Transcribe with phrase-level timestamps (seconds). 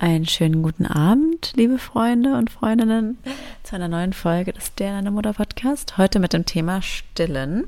[0.00, 3.18] Einen schönen guten Abend, liebe Freunde und Freundinnen,
[3.64, 5.98] zu einer neuen Folge des Der Deine Mutter Podcast.
[5.98, 7.64] Heute mit dem Thema Stillen.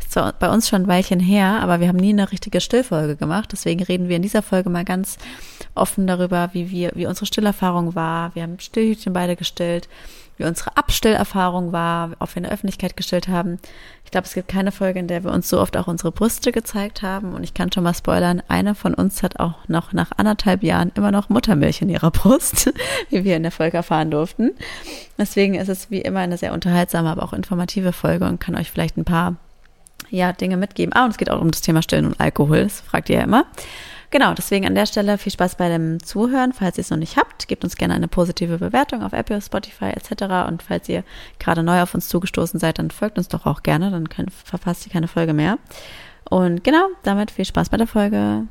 [0.00, 3.14] Ist zwar bei uns schon ein Weilchen her, aber wir haben nie eine richtige Stillfolge
[3.14, 3.50] gemacht.
[3.52, 5.18] Deswegen reden wir in dieser Folge mal ganz
[5.78, 8.34] offen darüber, wie wir, wie unsere Stillerfahrung war.
[8.34, 9.88] Wir haben Stillhütchen beide gestillt
[10.38, 13.58] wie unsere Abstillerfahrung war, ob wir in der Öffentlichkeit gestillt haben.
[14.04, 16.52] Ich glaube, es gibt keine Folge, in der wir uns so oft auch unsere Brüste
[16.52, 17.34] gezeigt haben.
[17.34, 20.92] Und ich kann schon mal spoilern, einer von uns hat auch noch nach anderthalb Jahren
[20.94, 22.72] immer noch Muttermilch in ihrer Brust,
[23.10, 24.52] wie wir in der Folge erfahren durften.
[25.18, 28.70] Deswegen ist es wie immer eine sehr unterhaltsame, aber auch informative Folge und kann euch
[28.70, 29.36] vielleicht ein paar
[30.08, 30.94] ja, Dinge mitgeben.
[30.94, 33.24] Ah, und es geht auch um das Thema Stillen und Alkohol, das fragt ihr ja
[33.24, 33.44] immer.
[34.10, 36.54] Genau, deswegen an der Stelle viel Spaß bei dem Zuhören.
[36.54, 39.90] Falls ihr es noch nicht habt, gebt uns gerne eine positive Bewertung auf Apple, Spotify
[39.90, 40.48] etc.
[40.48, 41.04] Und falls ihr
[41.38, 44.86] gerade neu auf uns zugestoßen seid, dann folgt uns doch auch gerne, dann könnt, verpasst
[44.86, 45.58] ihr keine Folge mehr.
[46.30, 48.44] Und genau, damit viel Spaß bei der Folge.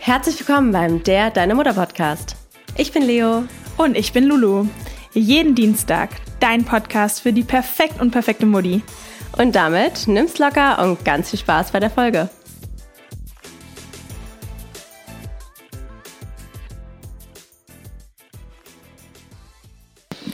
[0.00, 2.36] Herzlich willkommen beim Der Deine Mutter Podcast.
[2.76, 3.44] Ich bin Leo.
[3.78, 4.66] Und ich bin Lulu.
[5.14, 6.10] Jeden Dienstag
[6.40, 8.82] dein Podcast für die perfekt und perfekte Mutti.
[9.36, 12.28] Und damit nimm's locker und ganz viel Spaß bei der Folge.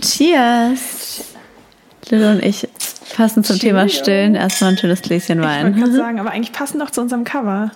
[0.00, 1.24] Cheers!
[2.10, 2.68] Lil und ich
[3.14, 5.68] passen zum Thema Stillen erstmal ein schönes Gläschen Wein.
[5.68, 7.70] Ich wollte gerade sagen, aber eigentlich passen doch zu unserem Cover,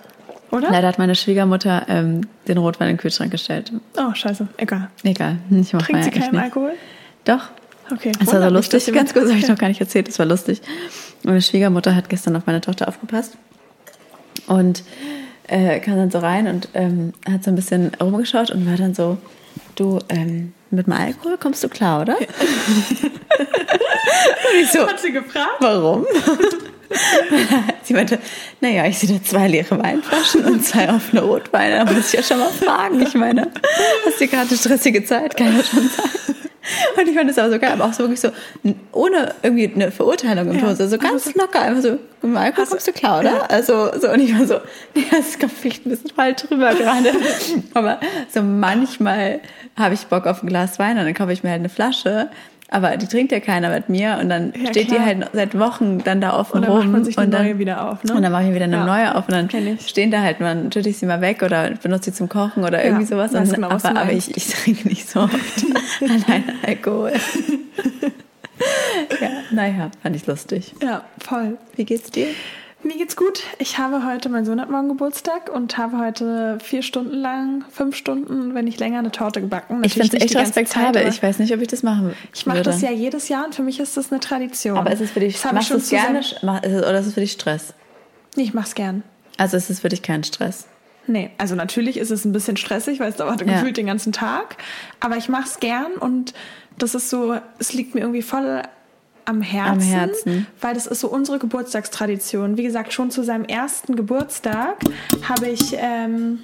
[0.51, 0.69] oder?
[0.69, 3.71] Leider hat meine Schwiegermutter ähm, den Rotwein in den Kühlschrank gestellt.
[3.97, 4.47] Oh, scheiße.
[4.57, 4.89] Egal.
[5.03, 5.37] Egal.
[5.49, 6.73] Ich mach Trinkt sie keinen Alkohol?
[7.25, 7.49] Doch.
[7.91, 8.11] Okay.
[8.19, 8.91] Das war so lustig.
[8.93, 10.07] Ganz kurz habe ich noch gar nicht erzählt.
[10.07, 10.61] Das war lustig.
[11.25, 13.35] Meine Schwiegermutter hat gestern auf meine Tochter aufgepasst
[14.45, 14.83] und
[15.47, 18.93] äh, kam dann so rein und ähm, hat so ein bisschen rumgeschaut und war dann
[18.93, 19.17] so,
[19.75, 22.17] du, ähm, mit dem Alkohol kommst du klar, oder?
[22.19, 22.27] und
[24.61, 25.55] ich so, hat sie gefragt?
[25.61, 26.05] Warum?
[27.81, 28.19] sie meinte,
[28.61, 31.85] naja, ich sehe da zwei leere Weinflaschen und zwei offene Rotweine.
[31.85, 33.01] Da muss ich ja schon mal fragen.
[33.01, 33.51] Ich meine,
[34.05, 35.35] hast du gerade eine stressige Zeit?
[35.35, 36.35] Kann ja schon sein.
[36.97, 38.29] Und ich fand das aber so geil, aber auch so wirklich so,
[38.91, 40.61] ohne irgendwie eine Verurteilung im ja.
[40.61, 43.31] Ton, so ganz locker, einfach so, mal kommst du klar, oder?
[43.31, 43.41] Ja.
[43.43, 44.53] Also, so, und ich war so,
[44.95, 47.11] ja, das kommt vielleicht ein bisschen falsch drüber gerade.
[47.73, 47.99] aber
[48.33, 49.39] so manchmal
[49.75, 52.29] habe ich Bock auf ein Glas Wein und dann kaufe ich mir halt eine Flasche.
[52.75, 54.99] Aber die trinkt ja keiner mit mir und dann ja, steht klar.
[54.99, 56.79] die halt seit Wochen dann da offen und dann rum.
[56.79, 58.13] Macht man sich eine und dann, neue wieder auf, ne?
[58.13, 58.85] Und dann mache ich wieder eine ja.
[58.85, 62.11] neue auf und dann stehen da halt, man schütte ich sie mal weg oder benutze
[62.11, 63.33] sie zum Kochen oder irgendwie ja, sowas.
[63.33, 65.33] Und, genau, aber, aber ich, ich trinke nicht so oft
[66.01, 67.13] alleine Alkohol.
[69.21, 70.75] ja, naja, fand ich lustig.
[70.83, 71.57] Ja, voll.
[71.77, 72.27] Wie geht's dir?
[72.83, 73.41] Mir geht's gut.
[73.57, 77.95] Ich habe heute, mein Sohn hat morgen Geburtstag und habe heute vier Stunden lang, fünf
[77.95, 79.81] Stunden, wenn nicht länger, eine Torte gebacken.
[79.81, 81.07] Natürlich ich finde es echt respektabel.
[81.07, 82.17] ich weiß nicht, ob ich das machen würde.
[82.33, 84.77] Ich mache das ja jedes Jahr und für mich ist das eine Tradition.
[84.77, 87.31] Aber ist es für dich, das machst du es gerne oder ist es für dich
[87.31, 87.73] Stress?
[88.35, 89.03] Nee, ich mach's gern.
[89.37, 90.67] Also ist es für dich kein Stress?
[91.07, 93.47] Nee, also natürlich ist es ein bisschen stressig, weil es dauert ja.
[93.47, 94.57] gefühlt den ganzen Tag.
[94.99, 96.33] Aber ich mach's gern und
[96.77, 98.63] das ist so, es liegt mir irgendwie voll
[99.25, 102.57] am Herzen, am Herzen, weil das ist so unsere Geburtstagstradition.
[102.57, 104.77] Wie gesagt, schon zu seinem ersten Geburtstag
[105.27, 106.39] habe ich ähm,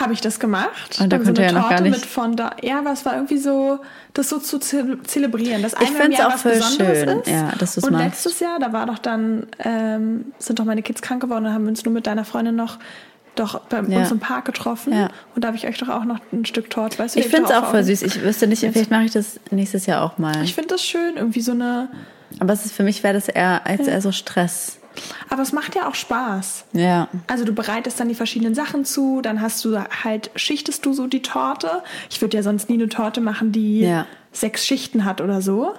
[0.00, 0.98] habe ich das gemacht.
[1.00, 1.92] Und da konnte so ja noch gar nicht.
[1.92, 3.78] Mit von da, ja, aber es war irgendwie so,
[4.14, 5.62] das so zu zelebrieren.
[5.62, 7.28] Das ich finde es auch voll schön, ist.
[7.28, 8.04] ja, dass du Und machst.
[8.06, 11.64] letztes Jahr, da war doch dann, ähm, sind doch meine Kids krank geworden, da haben
[11.64, 12.78] wir uns nur mit deiner Freundin noch
[13.34, 13.98] doch bei ja.
[13.98, 15.08] uns im Park getroffen ja.
[15.34, 16.98] und da habe ich euch doch auch noch ein Stück Torte.
[16.98, 18.02] Weißt du, ich finde es auch voll süß.
[18.02, 20.42] Ich wüsste nicht, vielleicht mache ich das nächstes Jahr auch mal.
[20.44, 21.88] Ich finde das schön, irgendwie so eine.
[22.38, 23.92] Aber es ist, für mich wäre das eher als ja.
[23.92, 24.78] eher so Stress.
[25.28, 26.64] Aber es macht ja auch Spaß.
[26.72, 27.08] Ja.
[27.26, 31.06] Also du bereitest dann die verschiedenen Sachen zu, dann hast du halt, schichtest du so
[31.06, 31.82] die Torte.
[32.10, 34.06] Ich würde ja sonst nie eine Torte machen, die ja.
[34.32, 35.74] sechs Schichten hat oder so.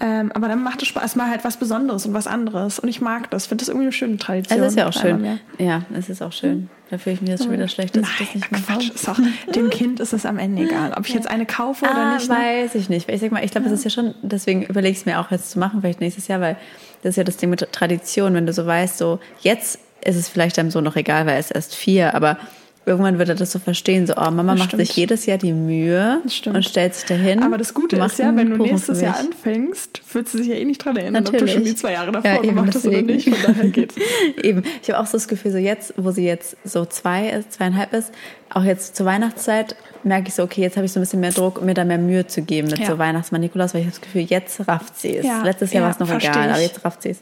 [0.00, 2.78] Ähm, aber dann macht es Spaß, mal halt was Besonderes und was anderes.
[2.78, 3.46] Und ich mag das.
[3.46, 4.60] Finde das irgendwie eine schöne Tradition.
[4.60, 5.40] Es ist ja auch schön.
[5.58, 6.70] Ja, es ist auch schön.
[6.90, 8.62] Da fühle ich mich jetzt schon wieder schlecht, dass Nein, ich das nicht mache.
[8.62, 9.18] Quatsch, ist auch,
[9.54, 10.94] dem Kind ist es am Ende egal.
[10.96, 12.28] Ob ich jetzt eine kaufe oder ah, nicht.
[12.28, 12.36] Ne?
[12.36, 13.08] Weiß ich nicht.
[13.08, 15.30] Ich sag mal, ich glaube, das ist ja schon, deswegen überlege ich es mir auch
[15.30, 16.56] jetzt zu machen, vielleicht nächstes Jahr, weil
[17.02, 20.28] das ist ja das Ding mit Tradition, wenn du so weißt, so jetzt ist es
[20.28, 22.38] vielleicht deinem Sohn noch egal, weil er ist erst vier, aber
[22.88, 24.86] irgendwann wird er das so verstehen, so, oh, Mama das macht stimmt.
[24.86, 27.42] sich jedes Jahr die Mühe und stellt sich dahin.
[27.42, 30.64] Aber das Gute ist ja, wenn du nächstes Jahr anfängst, wird sie sich ja eh
[30.64, 31.42] nicht dran erinnern, Natürlich.
[31.42, 33.28] ob du schon die zwei Jahre davor ja, gemacht hast oder nicht.
[33.28, 33.94] Von daher geht's.
[34.42, 34.62] eben.
[34.82, 37.92] Ich habe auch so das Gefühl, so jetzt, wo sie jetzt so zwei ist, zweieinhalb
[37.92, 38.12] ist,
[38.50, 41.32] auch jetzt zur Weihnachtszeit, merke ich so, okay, jetzt habe ich so ein bisschen mehr
[41.32, 42.86] Druck, mir da mehr Mühe zu geben mit ja.
[42.86, 45.26] so Weihnachtsmann Nikolaus, weil ich habe das Gefühl, jetzt rafft sie es.
[45.26, 45.42] Ja.
[45.42, 46.52] Letztes Jahr ja, war es noch egal, ich.
[46.52, 47.20] aber jetzt rafft sie es.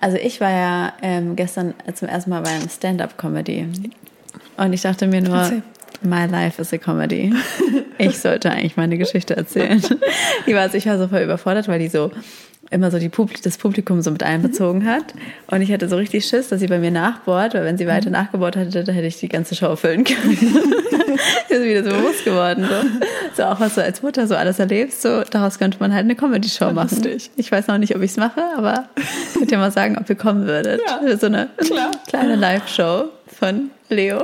[0.00, 3.68] Also ich war ja ähm, gestern zum ersten Mal beim Stand-Up-Comedy.
[4.56, 5.62] Und ich dachte mir nur, Erzähl.
[6.02, 7.32] My life is a comedy.
[7.96, 9.80] Ich sollte eigentlich meine Geschichte erzählen.
[10.46, 12.10] Die war, also ich war so voll überfordert, weil die so
[12.70, 15.14] immer so die Publi das Publikum so mit einbezogen hat.
[15.46, 18.06] Und ich hatte so richtig Schiss, dass sie bei mir nachbohrt, weil wenn sie weiter
[18.06, 18.14] mhm.
[18.14, 20.36] nachgebohrt hätte, dann hätte ich die ganze Show füllen können.
[21.48, 22.66] das ist wieder so bewusst geworden.
[22.68, 23.42] So.
[23.42, 26.16] so auch was du als Mutter so alles erlebst, so daraus könnte man halt eine
[26.16, 26.96] Comedy-Show machen.
[26.96, 27.30] Lustig.
[27.36, 28.88] Ich weiß noch nicht, ob ich es mache, aber
[29.34, 30.80] könnt ihr mal sagen, ob ihr kommen würdet.
[30.86, 31.92] Ja, so eine klar.
[32.08, 33.08] kleine Live-Show
[33.44, 34.22] von Leo.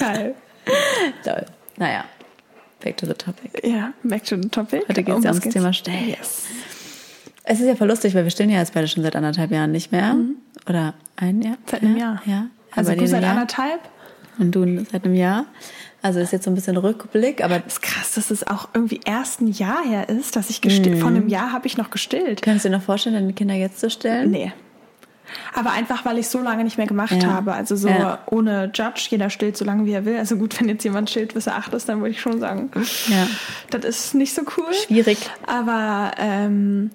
[0.00, 0.34] Geil.
[1.24, 1.46] Toll.
[1.76, 2.04] Naja,
[2.82, 3.64] back to the topic.
[3.64, 4.82] Ja, back to the topic.
[4.88, 6.08] Heute geht es ja ums Thema Stellen.
[6.08, 6.44] Yes.
[7.44, 9.70] Es ist ja voll lustig, weil wir stehen ja jetzt beide schon seit anderthalb Jahren
[9.70, 10.14] nicht mehr.
[10.14, 10.36] Mhm.
[10.68, 11.58] Oder ein Jahr?
[11.66, 12.20] Seit einem Jahr.
[12.26, 12.46] Ja.
[12.72, 13.32] Also du seit Jahr.
[13.32, 13.80] anderthalb?
[14.38, 15.46] Und du seit einem Jahr.
[16.02, 19.00] Also ist jetzt so ein bisschen Rückblick, aber das ist krass, dass es auch irgendwie
[19.04, 20.96] erst ein Jahr her ist, dass ich gestillt.
[20.96, 21.00] Mhm.
[21.00, 22.42] Vor einem Jahr habe ich noch gestillt.
[22.42, 24.32] Kannst du dir noch vorstellen, deine Kinder jetzt zu stillen?
[24.32, 24.52] Nee.
[25.54, 27.32] Aber einfach, weil ich so lange nicht mehr gemacht ja.
[27.32, 27.54] habe.
[27.54, 28.18] Also so ja.
[28.26, 30.16] ohne Judge, jeder stillt so lange, wie er will.
[30.16, 32.70] Also gut, wenn jetzt jemand stillt, bis er acht ist, dann würde ich schon sagen,
[33.08, 33.26] ja.
[33.70, 34.72] das ist nicht so cool.
[34.74, 35.18] Schwierig.
[35.46, 36.90] Aber ähm,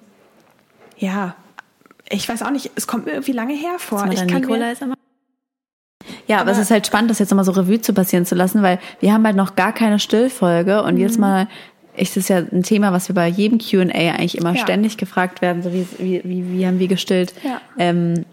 [0.96, 1.34] ja,
[2.08, 4.06] ich weiß auch nicht, es kommt mir irgendwie lange her vor.
[4.10, 4.96] Ich kann Nikola mir,
[6.26, 8.34] ja, aber, aber, es ist halt spannend, das jetzt nochmal so Revue zu passieren zu
[8.34, 11.00] lassen, weil wir haben halt noch gar keine Stillfolge und mhm.
[11.00, 11.48] jetzt mal
[11.96, 14.62] ist es ja ein Thema, was wir bei jedem Q&A eigentlich immer ja.
[14.62, 17.34] ständig gefragt werden, so wie, wie, wie, wie haben wir gestillt?
[17.44, 17.60] Ja.
[17.78, 18.24] Ähm,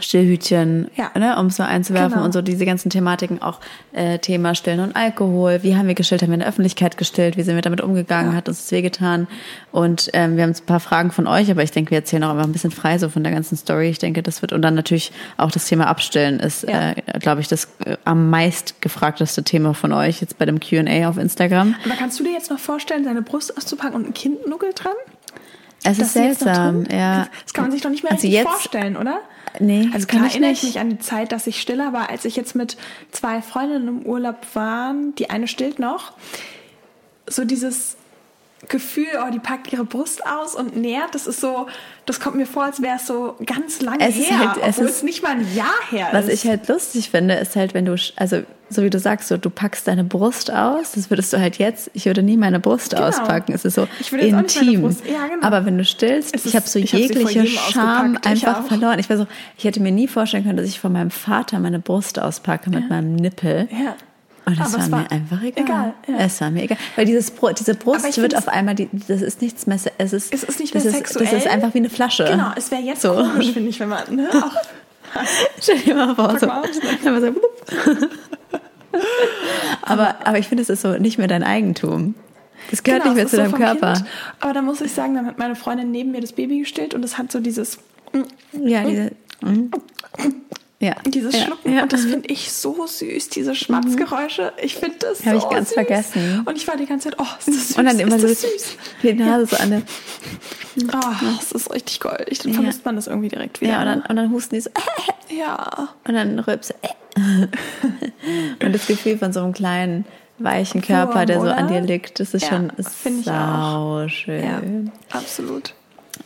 [0.00, 1.10] Stillhütchen, ja.
[1.18, 2.24] ne, um es so einzuwerfen genau.
[2.24, 3.60] und so diese ganzen Thematiken, auch
[3.92, 5.62] äh, Thema Stillen und Alkohol.
[5.62, 6.22] Wie haben wir gestillt?
[6.22, 7.36] Haben wir in der Öffentlichkeit gestillt?
[7.36, 8.32] Wie sind wir damit umgegangen?
[8.32, 8.36] Ja.
[8.38, 9.26] Hat uns das wehgetan?
[9.70, 12.30] Und ähm, wir haben ein paar Fragen von euch, aber ich denke, wir erzählen auch
[12.30, 13.90] einfach ein bisschen frei so von der ganzen Story.
[13.90, 16.92] Ich denke, das wird und dann natürlich auch das Thema Abstillen ist, ja.
[16.92, 21.08] äh, glaube ich, das äh, am meist gefragteste Thema von euch jetzt bei dem Q&A
[21.08, 21.74] auf Instagram.
[21.84, 24.94] Aber kannst du dir jetzt noch vorstellen, deine Brust auszupacken und ein Kindnuggel dran?
[25.84, 27.28] Es ist seltsam, ja.
[27.44, 29.20] Das kann man sich doch nicht mehr also richtig vorstellen, oder?
[29.58, 32.36] Nee, also klar erinnere ich mich an die Zeit, dass ich stiller war, als ich
[32.36, 32.76] jetzt mit
[33.10, 34.94] zwei Freundinnen im Urlaub war.
[35.18, 36.12] Die eine stillt noch.
[37.28, 37.96] So dieses
[38.68, 41.66] Gefühl, oh, die packt ihre Brust aus und nährt, das ist so,
[42.06, 44.86] das kommt mir vor, als wäre es so ganz lange es her, halt, es obwohl
[44.86, 46.32] ist, es nicht mal ein Jahr her was ist.
[46.32, 49.36] Was ich halt lustig finde, ist halt, wenn du, also so wie du sagst, so
[49.36, 52.94] du packst deine Brust aus, das würdest du halt jetzt, ich würde nie meine Brust
[52.94, 53.08] genau.
[53.08, 54.96] auspacken, es ist so intim.
[55.10, 55.46] Ja, genau.
[55.46, 58.98] Aber wenn du stillst, ist, ich habe so ich jegliche Scham einfach verloren.
[58.98, 59.26] Ich war so,
[59.58, 62.82] ich hätte mir nie vorstellen können, dass ich von meinem Vater meine Brust auspacke mit
[62.82, 62.88] ja.
[62.88, 63.68] meinem Nippel.
[63.70, 63.96] Ja.
[64.44, 65.64] Und es war, war, mir einfach egal.
[65.64, 66.16] egal ja.
[66.18, 66.78] Es war mir egal.
[66.96, 70.42] Weil dieses, diese Brust wird auf einmal, die, das ist nichts mehr, es ist, es
[70.42, 71.24] ist nicht mehr das sexuell.
[71.24, 72.24] Ist, das ist einfach wie eine Flasche.
[72.24, 73.14] Genau, es wäre jetzt so.
[73.14, 74.56] komisch, finde ich, wenn man, ne, auch,
[75.60, 77.32] Stell dir mal vor, so, mal so
[79.82, 82.14] aber, aber ich finde, es ist so nicht mehr dein Eigentum.
[82.70, 83.94] Das gehört genau, nicht mehr zu deinem so Körper.
[83.94, 84.06] Kind.
[84.40, 87.04] Aber da muss ich sagen, dann hat meine Freundin neben mir das Baby gestillt und
[87.04, 87.78] es hat so dieses.
[88.52, 89.12] Ja, diese.
[89.44, 89.72] Mm.
[90.82, 90.96] Ja.
[91.06, 91.44] Dieses ja.
[91.44, 91.74] Schlucken.
[91.74, 91.84] Ja.
[91.84, 94.52] Und das finde ich so süß, diese Schmatzgeräusche.
[94.60, 95.74] Ich finde das Habe so ich ganz süß.
[95.74, 96.42] vergessen.
[96.44, 97.78] Und ich war die ganze Zeit, oh, ist das süß.
[97.78, 98.76] Und dann immer ist so süß.
[99.00, 99.82] die Nase so an der...
[100.92, 102.40] Oh, das ist richtig goldig.
[102.40, 103.74] Dann vermisst man das irgendwie direkt wieder.
[103.74, 104.70] Ja, und dann, und dann husten die so...
[105.30, 105.88] ja.
[106.04, 106.74] Und dann rülpst
[108.64, 110.04] Und das Gefühl von so einem kleinen,
[110.38, 111.58] weichen Körper, der so oder?
[111.58, 112.72] an dir liegt, das ist ja, schon
[113.22, 114.42] sau schön.
[114.42, 115.74] Ja, absolut.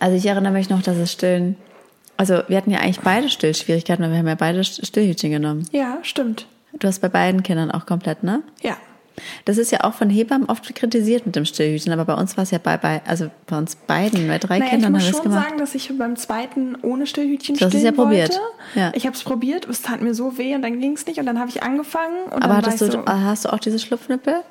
[0.00, 1.56] Also ich erinnere mich noch, dass es stillen
[2.16, 5.68] also wir hatten ja eigentlich beide Stillschwierigkeiten, weil wir haben ja beide Stillhütchen genommen.
[5.72, 6.46] Ja, stimmt.
[6.78, 8.42] Du hast bei beiden Kindern auch komplett, ne?
[8.62, 8.76] Ja.
[9.46, 12.42] Das ist ja auch von Hebammen oft kritisiert mit dem Stillhütchen, aber bei uns war
[12.42, 15.22] es ja bei, bei also bei uns beiden, bei drei naja, Kindern haben wir es
[15.22, 15.24] gemacht.
[15.24, 18.38] Ich muss schon sagen, dass ich beim zweiten ohne Stillhütchen du hast es ja probiert.
[18.74, 18.92] Ja.
[18.94, 21.26] Ich habe es probiert, es tat mir so weh und dann ging es nicht und
[21.26, 22.30] dann habe ich angefangen.
[22.30, 24.42] aber hattest du, so, hast du auch diese Schlupfnippel?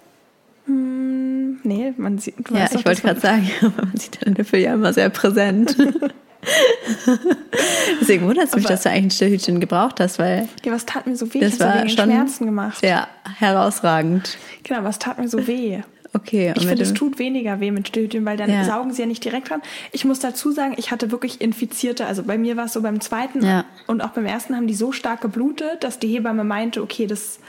[0.66, 2.36] Hm, nee, man sieht.
[2.50, 5.78] Ja, ich wollte gerade sagen, man sieht deine Nippel ja immer sehr präsent.
[8.02, 10.48] Deswegen wundert es mich, dass du eigentlich ein Stillhütchen gebraucht hast, weil.
[10.64, 11.40] Ja, was tat mir so weh?
[11.40, 12.80] Das ich war schon Schmerzen gemacht.
[12.80, 14.38] Sehr herausragend.
[14.64, 15.82] Genau, was tat mir so weh?
[16.14, 16.54] Okay.
[16.56, 18.64] Ich finde, es tut weniger weh mit Stillhütchen, weil dann ja.
[18.64, 19.62] saugen sie ja nicht direkt dran.
[19.92, 22.06] Ich muss dazu sagen, ich hatte wirklich Infizierte.
[22.06, 23.66] Also bei mir war es so beim zweiten ja.
[23.88, 27.40] und auch beim ersten haben die so stark geblutet, dass die Hebamme meinte, okay, das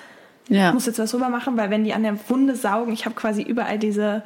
[0.49, 0.73] ja.
[0.73, 3.43] muss jetzt was rüber machen, weil wenn die an der Wunde saugen, ich habe quasi
[3.43, 4.25] überall diese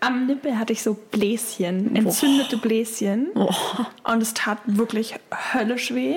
[0.00, 2.62] am Nippel hatte ich so Bläschen, entzündete Boah.
[2.62, 3.28] Bläschen.
[3.34, 3.86] Boah.
[4.04, 5.14] Und es tat wirklich
[5.52, 6.16] höllisch weh.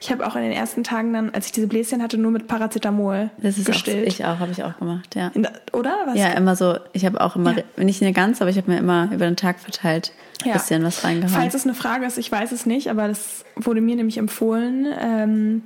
[0.00, 2.46] Ich habe auch in den ersten Tagen dann, als ich diese Bläschen hatte, nur mit
[2.46, 4.06] Paracetamol das ist gestillt.
[4.06, 5.30] Auch, ich auch, habe ich auch gemacht, ja.
[5.34, 5.94] Der, oder?
[6.06, 6.16] Was?
[6.16, 6.78] Ja, immer so.
[6.92, 7.84] Ich habe auch immer, ja.
[7.84, 10.12] nicht eine ganz, aber ich habe mir immer über den Tag verteilt
[10.42, 10.54] ein ja.
[10.54, 11.34] bisschen was reingehauen.
[11.34, 14.86] Falls es eine Frage ist, ich weiß es nicht, aber das wurde mir nämlich empfohlen.
[15.00, 15.62] Ähm,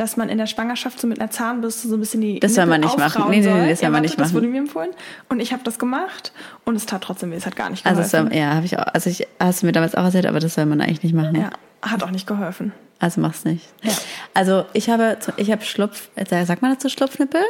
[0.00, 2.64] dass man in der Schwangerschaft so mit einer Zahnbürste so ein bisschen die Das soll
[2.64, 3.24] man nicht machen.
[3.28, 4.28] Nee, nee, nee, das soll ja, man nicht das machen.
[4.28, 4.90] Das wurde mir empfohlen
[5.28, 6.32] und ich habe das gemacht
[6.64, 8.02] und es tat trotzdem weh, es hat gar nicht geholfen.
[8.02, 10.40] Also soll, ja, habe ich auch, also ich hast du mir damals auch erzählt, aber
[10.40, 11.34] das soll man eigentlich nicht machen.
[11.36, 11.50] Ja,
[11.82, 12.72] hat auch nicht geholfen.
[12.98, 13.66] Also mach's nicht.
[13.82, 13.92] Ja.
[14.32, 17.42] Also ich habe ich habe Schlupf, sagt man dazu Schlupfnippel?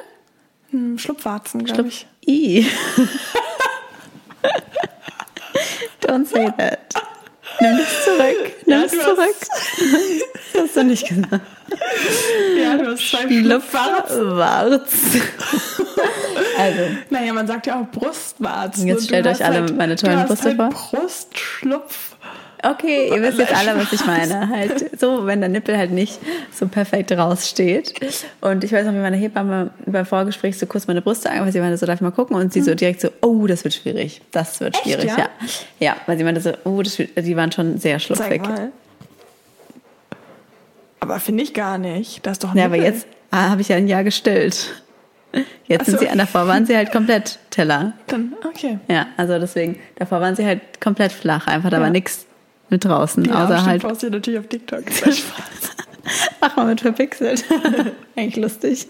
[0.71, 2.09] Hm, Schlupfwarzen, glaube ich.
[2.27, 2.67] I.
[6.03, 6.95] Don't say that.
[7.61, 8.53] Nimm das zurück.
[8.67, 9.37] Nimm ja, zurück.
[10.53, 11.43] das hast du nicht gesagt.
[12.63, 14.33] Ja, du hast zwei Schlupfwarzen.
[16.59, 16.83] also.
[17.11, 18.87] Naja, man sagt ja auch Brustwarzen.
[18.87, 20.71] Jetzt stellt euch alle halt, meine tollen Brüste halt vor.
[20.71, 22.17] Brustschlupf.
[22.63, 24.49] Okay, ihr wisst jetzt alle, was ich meine.
[24.49, 26.19] Halt so, wenn der Nippel halt nicht
[26.53, 27.95] so perfekt raussteht.
[28.41, 31.61] Und ich weiß noch, wie meine Hebamme beim Vorgespräch so kurz meine Brüste angefangen, sie
[31.61, 32.37] meinte so, darf ich mal gucken?
[32.37, 32.77] Und sie so hm.
[32.77, 34.21] direkt so, oh, das wird schwierig.
[34.31, 35.19] Das wird Echt, schwierig, ja?
[35.19, 35.29] ja?
[35.79, 35.97] ja?
[36.07, 38.43] weil sie meinte so, oh, das wird, die waren schon sehr schluffig.
[41.01, 42.25] Aber finde ich gar nicht.
[42.27, 42.81] Das ist doch ein Ja, Nippel.
[42.81, 44.83] aber jetzt ah, habe ich ja ein Jahr gestillt.
[45.67, 45.97] Jetzt so.
[45.97, 47.93] sind sie, davor waren sie halt komplett Teller.
[48.09, 48.79] Dann, okay.
[48.89, 51.83] Ja, also deswegen, davor waren sie halt komplett flach, einfach, da ja.
[51.85, 52.27] war nichts
[52.69, 53.25] mit draußen.
[53.25, 53.83] Ja, außer halt.
[53.83, 54.83] Du ja natürlich auf TikTok.
[56.41, 57.45] Mach mal mit verpixelt.
[58.17, 58.89] Eigentlich lustig.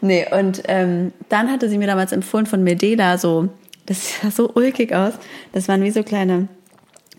[0.00, 3.48] Nee, und ähm, dann hatte sie mir damals empfohlen von Medela so,
[3.86, 5.14] das sah so ulkig aus.
[5.52, 6.48] Das waren wie so kleine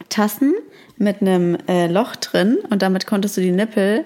[0.09, 0.53] Tassen
[0.97, 4.05] mit einem äh, Loch drin und damit konntest du die Nippel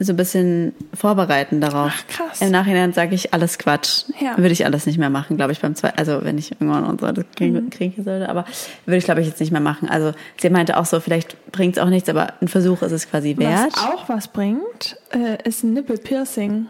[0.00, 1.92] so ein bisschen vorbereiten darauf.
[1.94, 2.40] Ach, krass.
[2.40, 4.04] Im Nachhinein sage ich alles Quatsch.
[4.20, 4.36] Ja.
[4.36, 7.00] Würde ich alles nicht mehr machen, glaube ich, beim zweiten, also wenn ich irgendwann und
[7.00, 8.02] so das kriegen, mhm.
[8.02, 8.44] sollte, aber
[8.86, 9.88] würde ich, glaube ich, jetzt nicht mehr machen.
[9.88, 13.08] Also sie meinte auch so, vielleicht bringt es auch nichts, aber ein Versuch ist es
[13.08, 13.72] quasi wert.
[13.72, 16.66] Was auch was bringt, äh, ist ein Nippelpiercing.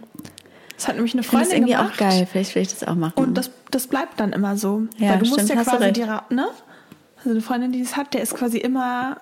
[0.76, 1.94] Das hat nämlich eine Freundin das irgendwie gemacht.
[1.94, 3.14] auch geil, vielleicht will ich das auch machen.
[3.16, 4.82] Und das, das bleibt dann immer so.
[4.98, 6.48] Ja, Weil du stimmt, musst ja quasi die, ne?
[7.16, 9.16] Also eine Freundin, die das hat, der ist quasi immer,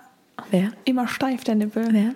[0.53, 0.71] Wer?
[0.85, 1.89] immer steif, der Nippel.
[1.91, 2.13] Wer?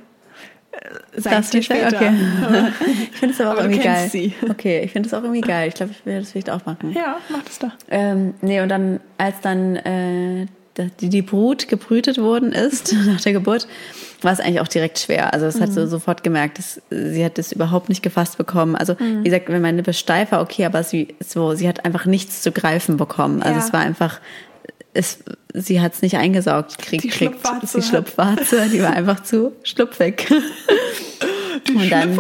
[1.17, 1.89] Sag das dir später.
[1.89, 2.11] Okay.
[3.13, 4.09] ich finde es aber auch aber irgendwie geil.
[4.11, 4.35] Sie.
[4.49, 5.69] Okay, ich finde es auch irgendwie geil.
[5.69, 6.93] Ich glaube, ich werde das vielleicht auch machen.
[6.93, 7.71] Ja, mach das doch.
[7.91, 10.47] Ähm, nee, und dann, als dann äh,
[11.01, 13.67] die, die Brut gebrütet worden ist nach der Geburt,
[14.21, 15.33] war es eigentlich auch direkt schwer.
[15.33, 15.63] Also das mhm.
[15.63, 18.77] hat sie sofort gemerkt, dass sie hat das überhaupt nicht gefasst bekommen.
[18.77, 19.21] Also mhm.
[19.21, 22.43] wie gesagt, wenn meine Lippe steif war, okay, aber sie so, sie hat einfach nichts
[22.43, 23.43] zu greifen bekommen.
[23.43, 23.65] Also ja.
[23.65, 24.21] es war einfach
[24.97, 25.19] es,
[25.55, 27.05] sie hat es nicht eingesaugt kriegt.
[27.05, 27.79] Die Schlupfwarze.
[27.79, 30.27] Die Schlupfwarze, die war einfach zu schlupfig.
[31.69, 32.19] Die und dann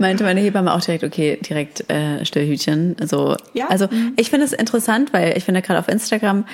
[0.00, 2.96] meinte meine Hebamme auch direkt, okay, direkt äh, Stillhütchen.
[3.00, 3.66] Also, ja?
[3.68, 4.14] also mhm.
[4.16, 6.44] ich finde es interessant, weil ich finde gerade auf Instagram,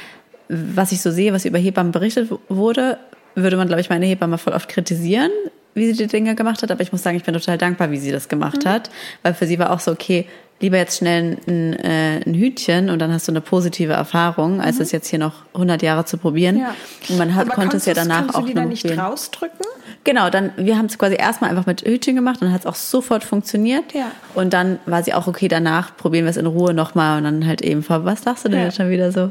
[0.49, 2.99] was ich so sehe, was über Hebammen berichtet wurde,
[3.35, 5.31] würde man, glaube ich, meine Hebamme voll oft kritisieren,
[5.75, 6.71] wie sie die Dinge gemacht hat.
[6.71, 8.69] Aber ich muss sagen, ich bin total dankbar, wie sie das gemacht mhm.
[8.69, 8.91] hat.
[9.23, 10.27] Weil für sie war auch so, okay,
[10.61, 14.77] lieber jetzt schnell ein, äh, ein Hütchen und dann hast du eine positive Erfahrung, als
[14.77, 14.83] mhm.
[14.83, 16.59] es jetzt hier noch 100 Jahre zu probieren.
[16.59, 16.75] Ja.
[17.09, 19.01] Und man hat, konnte es ja danach auch du die dann nicht probieren.
[19.01, 19.67] rausdrücken?
[20.05, 22.75] Genau, dann wir haben es quasi erstmal einfach mit Hütchen gemacht und hat es auch
[22.75, 23.93] sofort funktioniert.
[23.95, 24.11] Ja.
[24.35, 27.47] Und dann war sie auch okay, danach probieren wir es in Ruhe nochmal und dann
[27.47, 28.05] halt eben vor.
[28.05, 28.67] Was sagst du denn ja.
[28.67, 29.31] jetzt schon wieder so?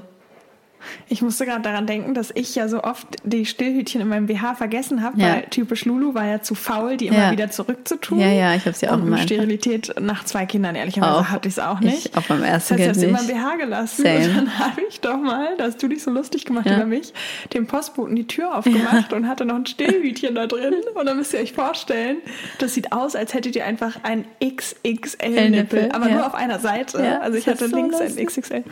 [1.10, 4.56] Ich musste gerade daran denken, dass ich ja so oft die Stillhütchen in meinem BH
[4.56, 5.27] vergessen habe, ja.
[5.27, 7.32] weil typisch Lulu war ja zu faul, die immer ja.
[7.32, 8.20] wieder zurückzutun.
[8.20, 9.17] Ja, ja, ich habe sie auch Und immer.
[9.17, 11.25] Sterilität nach zwei Kindern, ehrlicherweise, auch.
[11.25, 12.08] hatte ich es auch nicht.
[12.08, 13.29] Ich auch beim ersten das heißt, Kind nicht.
[13.29, 14.03] immer BH gelassen.
[14.03, 14.25] Same.
[14.25, 16.75] Und dann habe ich doch mal, da hast du dich so lustig gemacht ja.
[16.75, 17.13] über mich,
[17.53, 20.75] dem Postboten die Tür aufgemacht und hatte noch ein Stillhütchen da drin.
[20.94, 22.17] Und dann müsst ihr euch vorstellen,
[22.60, 27.22] das sieht aus, als hättet ihr einfach ein XXL-Nippel, aber nur auf einer Seite.
[27.22, 28.20] also ich hatte so links lustig.
[28.20, 28.63] ein XXL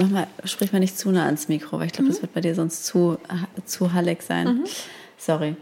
[0.00, 2.12] mach mal, sprich mal nicht zu nah ans Mikro, weil ich glaube, mhm.
[2.12, 3.18] das wird bei dir sonst zu,
[3.64, 4.46] zu hallig sein.
[4.46, 4.64] Mhm.
[5.16, 5.56] Sorry.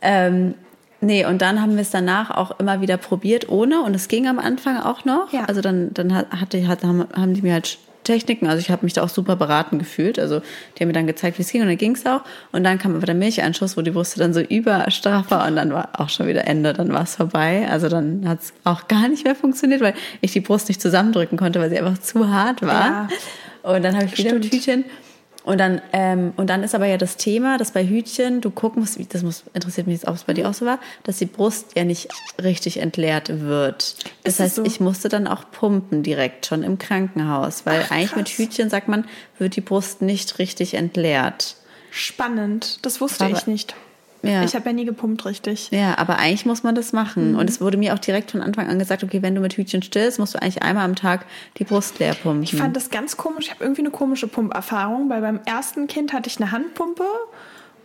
[0.00, 0.54] Ähm,
[1.00, 4.28] nee, und dann haben wir es danach auch immer wieder probiert ohne und es ging
[4.28, 5.32] am Anfang auch noch.
[5.32, 5.44] Ja.
[5.44, 9.02] Also dann, dann hatte, hat, haben, die mir halt Techniken, also ich habe mich da
[9.02, 10.18] auch super beraten gefühlt.
[10.18, 12.22] Also die haben mir dann gezeigt, wie es ging und dann ging es auch.
[12.50, 15.72] Und dann kam aber der Milcheinschuss, wo die Brüste dann so überstraff war und dann
[15.72, 17.68] war auch schon wieder Ende, dann war es vorbei.
[17.70, 21.36] Also dann hat es auch gar nicht mehr funktioniert, weil ich die Brust nicht zusammendrücken
[21.36, 22.86] konnte, weil sie einfach zu hart war.
[22.86, 23.08] Ja.
[23.62, 24.44] Und dann habe ich wieder Stimmt.
[24.44, 24.84] mit Hütchen.
[25.42, 28.82] Und dann, ähm, und dann ist aber ja das Thema, dass bei Hütchen du gucken
[28.82, 31.26] musst, das muss, interessiert mich jetzt, ob es bei dir auch so war, dass die
[31.26, 32.08] Brust ja nicht
[32.42, 33.96] richtig entleert wird.
[34.22, 34.64] Das ist heißt, so?
[34.64, 38.88] ich musste dann auch pumpen direkt schon im Krankenhaus, weil Ach, eigentlich mit Hütchen, sagt
[38.88, 39.06] man,
[39.38, 41.56] wird die Brust nicht richtig entleert.
[41.90, 43.74] Spannend, das wusste aber, ich nicht.
[44.22, 44.44] Ja.
[44.44, 45.70] Ich habe ja nie gepumpt, richtig.
[45.70, 47.32] Ja, aber eigentlich muss man das machen.
[47.32, 47.38] Mhm.
[47.38, 49.82] Und es wurde mir auch direkt von Anfang an gesagt, okay, wenn du mit Hütchen
[49.82, 51.24] stillst, musst du eigentlich einmal am Tag
[51.58, 52.42] die Brust leer pumpen.
[52.42, 53.46] Ich fand das ganz komisch.
[53.46, 57.04] Ich habe irgendwie eine komische Pumperfahrung, weil beim ersten Kind hatte ich eine Handpumpe.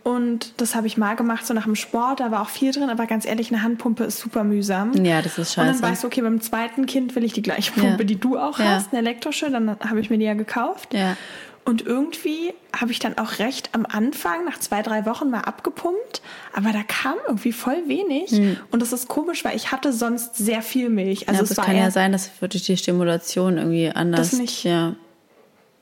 [0.06, 2.90] Und das habe ich mal gemacht, so nach dem Sport, da war auch viel drin,
[2.90, 4.92] aber ganz ehrlich, eine Handpumpe ist super mühsam.
[5.04, 5.68] Ja, das ist scheiße.
[5.68, 8.04] Und dann weißt du, okay, beim zweiten Kind will ich die gleiche Pumpe, ja.
[8.04, 8.66] die du auch ja.
[8.66, 10.94] hast, eine elektrische, dann habe ich mir die ja gekauft.
[10.94, 11.16] Ja.
[11.66, 16.22] Und irgendwie habe ich dann auch recht am Anfang, nach zwei, drei Wochen mal abgepumpt,
[16.54, 18.30] aber da kam irgendwie voll wenig.
[18.30, 18.56] Hm.
[18.70, 21.28] Und das ist komisch, weil ich hatte sonst sehr viel Milch.
[21.28, 24.30] Also ja, es kann ja sein, dass durch die Stimulation irgendwie anders.
[24.30, 24.62] Das nicht.
[24.62, 24.94] Ja.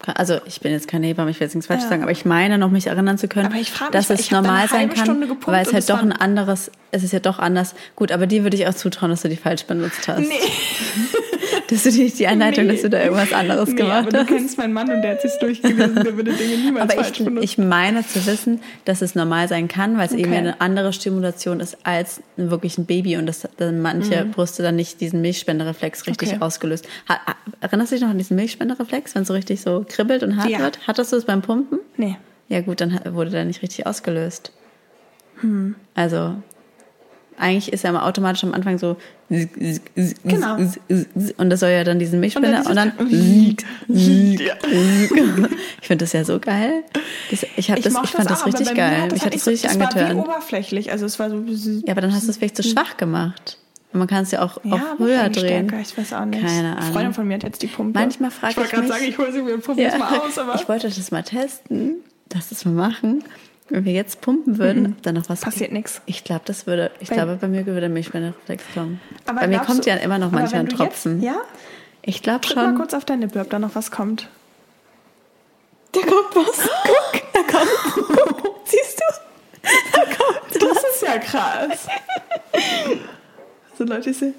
[0.07, 1.88] Also ich bin jetzt keine Hebamme, ich will jetzt nichts falsch ja.
[1.91, 3.55] sagen, aber ich meine noch mich erinnern zu können,
[3.93, 7.21] dass mich, es normal sein kann, weil es halt doch ein anderes, es ist ja
[7.21, 7.75] doch anders.
[7.95, 10.21] Gut, aber die würde ich auch zutrauen, dass du die falsch benutzt hast.
[10.21, 10.35] Nee.
[11.68, 12.73] dass du nicht die Anleitung, nee.
[12.73, 14.30] dass du da irgendwas anderes nee, gemacht aber hast.
[14.30, 17.21] Du kennst meinen Mann und der hat sich durchgelesen, der würde Dinge niemals aber falsch
[17.21, 20.23] ich, ich meine zu wissen, dass es normal sein kann, weil es okay.
[20.23, 24.30] eben eine andere Stimulation ist als wirklich ein Baby und dass dann manche mhm.
[24.33, 26.40] Brüste dann nicht diesen Milchspendereflex richtig okay.
[26.40, 26.87] ausgelöst.
[27.61, 30.50] Erinnerst du dich noch an diesen Milchspendereflex, wenn es so richtig so kribbelt und hart
[30.50, 30.59] ja.
[30.59, 30.80] wird?
[30.87, 31.78] Hattest du es beim Pumpen?
[31.97, 32.16] Nee.
[32.49, 34.52] Ja gut, dann wurde der nicht richtig ausgelöst.
[35.40, 35.75] Hm.
[35.94, 36.37] Also
[37.38, 38.97] eigentlich ist er immer automatisch am Anfang so
[40.25, 40.57] genau.
[41.37, 43.11] und das soll ja dann diesen Milchspender und dann, und dann
[43.88, 44.47] ich
[45.83, 46.83] finde das ja so geil.
[47.31, 49.09] Das, ich habe das, ich fand das, das richtig geil.
[49.09, 50.11] Das ich hatte das richtig es angetönt.
[50.11, 51.43] Es war oberflächlich, also es war so.
[51.87, 53.59] Ja, aber dann hast du es vielleicht zu schwach gemacht.
[53.93, 55.69] Und man kann es ja auch, ja, auch höher drehen.
[55.69, 56.45] Stärker, ich weiß auch nicht.
[56.45, 56.83] Keine Ahnung.
[56.83, 57.97] Eine Freundin von mir hat jetzt die Pumpe.
[57.97, 59.97] Manchmal frage ich, ich wollte gerade sagen, ich hole sie mir und pumpe ja.
[59.97, 60.37] mal aus.
[60.37, 61.99] Aber ich wollte das mal testen,
[62.29, 63.23] dass das mal machen.
[63.71, 64.97] Wenn wir jetzt pumpen würden, mhm.
[65.02, 65.40] dann noch was.
[65.40, 66.02] Passiert nichts.
[66.04, 69.00] Ich glaube, das würde, ich bei, glaube, bei mir würde Milchbänderreflex kommen.
[69.26, 71.23] Aber bei mir kommt du, ja immer noch manchmal ein Tropfen.
[71.23, 71.40] Jetzt, ja?
[72.02, 72.56] Ich glaube schon.
[72.56, 74.28] Mal kurz auf deine Nippel, ob da noch was kommt.
[75.92, 76.68] Da kommt was.
[76.85, 78.38] Guck, da kommt.
[78.42, 79.71] Guck, siehst du?
[79.92, 80.62] Da kommt.
[80.62, 81.87] Das ist ja krass.
[83.78, 84.35] so Leute, ich sehe.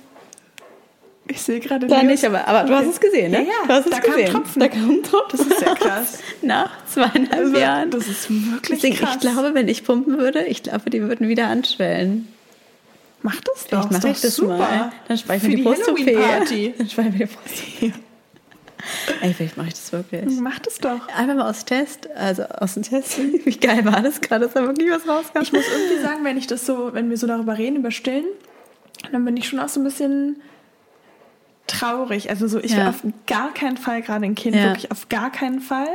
[1.28, 3.40] Ich sehe gerade Da nicht, aber, aber du hast es gesehen, ne?
[3.40, 3.68] Ja, ja.
[3.68, 4.32] Du hast da es gesehen.
[4.32, 4.60] Tropfen.
[4.60, 5.40] Da kam Tropfen.
[5.40, 6.20] Das ist sehr krass.
[6.42, 7.90] Nach zweieinhalb also, Jahren.
[7.90, 9.16] Das ist wirklich Deswegen, krass.
[9.16, 12.28] Ich glaube, wenn ich pumpen würde, ich glaube, die würden wieder anschwellen.
[13.24, 13.88] Mach das doch.
[13.88, 14.58] Vielleicht mache ich das super.
[14.58, 14.92] mal.
[15.08, 15.98] Dann speichern wir die, die Brust-OP.
[16.78, 17.96] Dann speichern wir die Brust
[19.22, 20.40] Ey, vielleicht mache ich das wirklich.
[20.40, 21.08] Mach das doch.
[21.08, 23.18] Einfach mal aus Test, also aus dem Test.
[23.46, 25.42] Wie geil war das gerade, dass da wirklich was rauskam?
[25.42, 28.26] Ich muss irgendwie sagen, wenn ich das so, wenn wir so darüber reden, über Stillen,
[29.12, 30.42] dann bin ich schon auch so ein bisschen
[31.68, 32.30] traurig.
[32.30, 32.78] Also so, ich ja.
[32.78, 34.66] will auf gar keinen Fall gerade ein Kind, ja.
[34.66, 35.88] wirklich auf gar keinen Fall.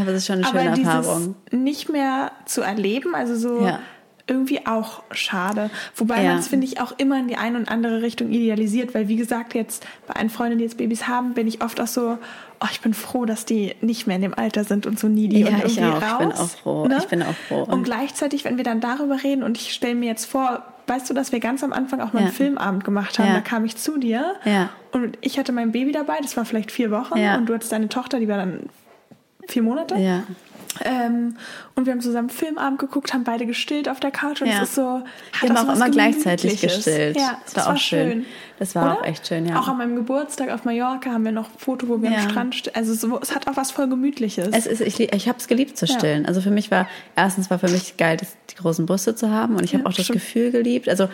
[0.00, 1.34] Aber es ist schon eine schöne Aber Erfahrung.
[1.50, 3.80] Nicht mehr zu erleben, also so ja.
[4.28, 5.70] Irgendwie auch schade.
[5.94, 9.08] Wobei man es, finde ich, auch immer in die eine und andere Richtung idealisiert, weil
[9.08, 12.18] wie gesagt, jetzt bei allen Freunden, die jetzt Babys haben, bin ich oft auch so,
[12.60, 15.40] oh, ich bin froh, dass die nicht mehr in dem Alter sind und so needy
[15.40, 16.02] ja, und irgendwie ich auch.
[16.02, 16.10] raus.
[16.10, 16.88] Ich bin auch froh.
[16.88, 16.98] Ne?
[16.98, 17.62] Ich bin auch froh.
[17.62, 21.14] Und gleichzeitig, wenn wir dann darüber reden und ich stelle mir jetzt vor, weißt du,
[21.14, 23.34] dass wir ganz am Anfang auch mal einen Filmabend gemacht haben, ja.
[23.34, 24.70] da kam ich zu dir ja.
[24.92, 27.36] und ich hatte mein Baby dabei, das war vielleicht vier Wochen ja.
[27.36, 28.68] und du hattest deine Tochter, die war dann
[29.48, 29.96] vier Monate.
[29.96, 30.24] Ja.
[30.84, 31.36] Ähm,
[31.74, 34.62] und wir haben zusammen Filmabend geguckt, haben beide gestillt auf der Couch und ja.
[34.62, 35.02] es ist so.
[35.40, 37.16] Wir haben auch immer gleichzeitig gestillt.
[37.16, 38.10] Ja, das war, das war auch schön.
[38.10, 38.26] schön.
[38.58, 39.00] Das war Oder?
[39.00, 39.60] auch echt schön, ja.
[39.60, 42.18] Auch an meinem Geburtstag auf Mallorca haben wir noch ein Foto, wo wir ja.
[42.18, 44.48] am Strand Also so, es hat auch was voll Gemütliches.
[44.52, 46.22] Es ist, ich ich habe es geliebt zu stillen.
[46.22, 46.28] Ja.
[46.28, 49.64] Also für mich war, erstens war für mich geil, die großen Brüste zu haben und
[49.64, 50.20] ich habe auch das stimmt.
[50.20, 50.88] Gefühl geliebt.
[50.88, 51.08] Also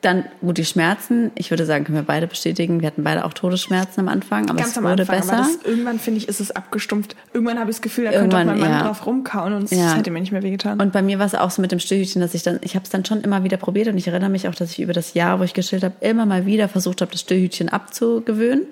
[0.00, 2.80] dann, gut, die Schmerzen, ich würde sagen, können wir beide bestätigen.
[2.80, 5.36] Wir hatten beide auch Todesschmerzen am Anfang, aber Ganz es wurde Anfang, besser.
[5.36, 7.14] Das, irgendwann, finde ich, ist es abgestumpft.
[7.32, 8.82] Irgendwann habe ich das Gefühl, da könnte auch mein Mann ja.
[8.82, 9.94] drauf rumkauen und es ja.
[9.94, 10.80] hätte mir nicht mehr wehgetan.
[10.80, 12.84] Und bei mir war es auch so mit dem Stillhütchen, dass ich dann, ich habe
[12.84, 15.14] es dann schon immer wieder probiert und ich erinnere mich auch, dass ich über das
[15.14, 18.66] Jahr, wo ich gestillt habe, immer mal wieder versucht habe, das Stillhütchen abzugewöhnen.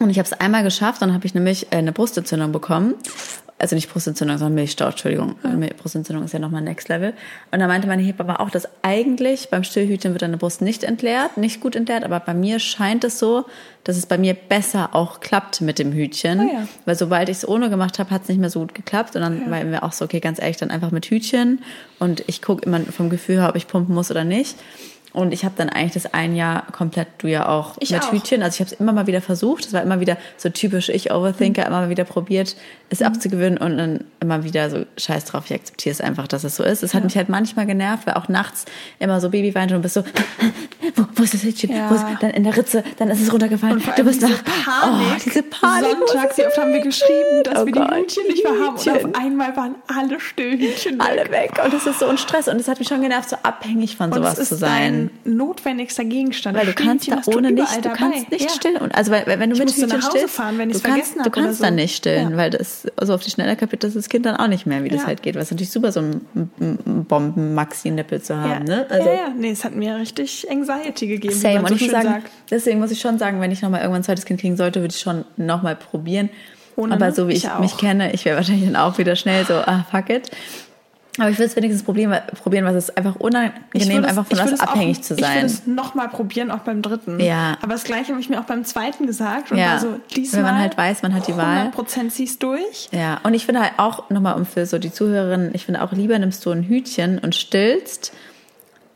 [0.00, 2.94] Und ich habe es einmal geschafft, dann habe ich nämlich äh, eine Brustentzündung bekommen
[3.58, 5.36] also nicht Brustentzündung, sondern Milchstau, Entschuldigung.
[5.42, 5.50] Ja.
[5.78, 7.14] Brustentzündung ist ja nochmal Next Level.
[7.50, 11.38] Und da meinte meine Hebamme auch, dass eigentlich beim Stillhütchen wird deine Brust nicht entleert,
[11.38, 13.46] nicht gut entleert, aber bei mir scheint es so,
[13.84, 16.40] dass es bei mir besser auch klappt mit dem Hütchen.
[16.40, 16.68] Oh ja.
[16.84, 19.16] Weil sobald ich es ohne gemacht habe, hat es nicht mehr so gut geklappt.
[19.16, 19.50] Und dann ja.
[19.50, 21.62] waren wir auch so, okay, ganz ehrlich, dann einfach mit Hütchen.
[21.98, 24.56] Und ich gucke immer vom Gefühl her, ob ich pumpen muss oder nicht.
[25.16, 28.12] Und ich habe dann eigentlich das ein Jahr komplett, du ja auch, ich mit auch.
[28.12, 28.42] Hütchen.
[28.42, 29.64] Also ich habe es immer mal wieder versucht.
[29.64, 31.68] Es war immer wieder so typisch ich Overthinker, mhm.
[31.68, 32.54] immer mal wieder probiert,
[32.90, 33.06] es mhm.
[33.06, 36.64] abzugewöhnen und dann immer wieder so scheiß drauf, ich akzeptiere es einfach, dass es so
[36.64, 36.82] ist.
[36.82, 37.06] Es hat ja.
[37.06, 38.66] mich halt manchmal genervt, weil auch nachts
[38.98, 40.04] immer so Baby weint und bist so,
[40.96, 41.70] wo, wo ist das Hütchen?
[41.70, 41.94] Ja.
[41.94, 43.82] Ist, dann in der Ritze, dann ist es runtergefallen.
[43.96, 44.44] du bist diese wach.
[44.44, 45.06] Panik.
[45.08, 45.96] Oh, diese Panik.
[46.08, 48.76] Sonntag, wie oft haben wir geschrieben, dass oh wir Gott, die Hütchen nicht mehr haben.
[48.76, 51.06] Und auf einmal waren alle Stillhütchen weg.
[51.06, 51.60] Alle weg.
[51.64, 52.48] Und das ist so ein Stress.
[52.48, 55.05] Und es hat mich schon genervt, so abhängig von und sowas zu sein.
[55.24, 56.56] Notwendig nächster Gegenstand.
[56.58, 58.48] Weil du kannst da ohne nicht, du kannst nicht ja.
[58.48, 58.78] stillen.
[58.78, 61.58] Und also weil, wenn du ich mit Hütchen stillst, fahren, wenn du kannst, du kannst
[61.58, 61.64] so.
[61.64, 62.36] dann nicht stillen, ja.
[62.36, 64.88] weil das also auf die Schnelle kapiert das, das Kind dann auch nicht mehr, wie
[64.88, 64.96] ja.
[64.96, 65.36] das halt geht.
[65.36, 68.64] Es natürlich super so ein Bomben-Maxi-Nippel zu haben.
[68.64, 68.86] Ne?
[68.88, 71.34] Also, ja, ja, nee, es hat mir richtig Anxiety gegeben.
[71.34, 71.60] Same.
[71.60, 74.04] und so ich muss sagen, deswegen muss ich schon sagen, wenn ich nochmal irgendwann ein
[74.04, 76.30] zweites Kind kriegen sollte, würde ich schon nochmal probieren.
[76.76, 79.44] Ohne, Aber so wie ich, ich mich kenne, ich wäre wahrscheinlich dann auch wieder schnell
[79.46, 80.30] so, ah, fuck it.
[81.18, 84.38] Aber ich will es wenigstens probieren, probieren, weil es ist einfach unangenehm, das, einfach von
[84.38, 85.36] was abhängig auch, zu sein.
[85.36, 87.20] Ich will es nochmal probieren, auch beim dritten.
[87.20, 87.56] Ja.
[87.62, 89.52] Aber das gleiche habe ich mir auch beim zweiten gesagt.
[89.52, 89.72] Und ja.
[89.72, 91.72] war so, diesmal Wenn man halt weiß, man hat die Wahl.
[91.76, 92.88] 100% ziehst durch.
[92.92, 93.20] Ja.
[93.22, 96.18] Und ich finde halt auch, nochmal um für so die Zuhörerinnen, ich finde auch lieber
[96.18, 98.12] nimmst du ein Hütchen und stillst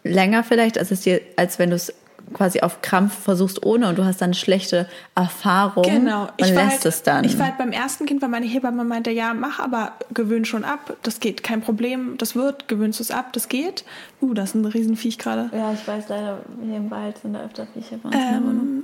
[0.05, 1.93] länger vielleicht, als es dir, als wenn du es
[2.33, 6.29] quasi auf Krampf versuchst ohne und du hast dann schlechte Erfahrung genau.
[6.37, 7.25] ich und lässt halt, es dann.
[7.25, 10.65] Ich war halt beim ersten Kind, weil meine Hebamme meinte, ja, mach aber, gewöhn schon
[10.65, 13.85] ab, das geht, kein Problem, das wird, gewöhnst du es ab, das geht.
[14.21, 15.51] Uh, das ist ein Riesenviech gerade.
[15.53, 18.33] Ja, ich weiß leider, hier im Wald sind da öfter Viecher bei uns ähm, in
[18.33, 18.83] der Wohnung.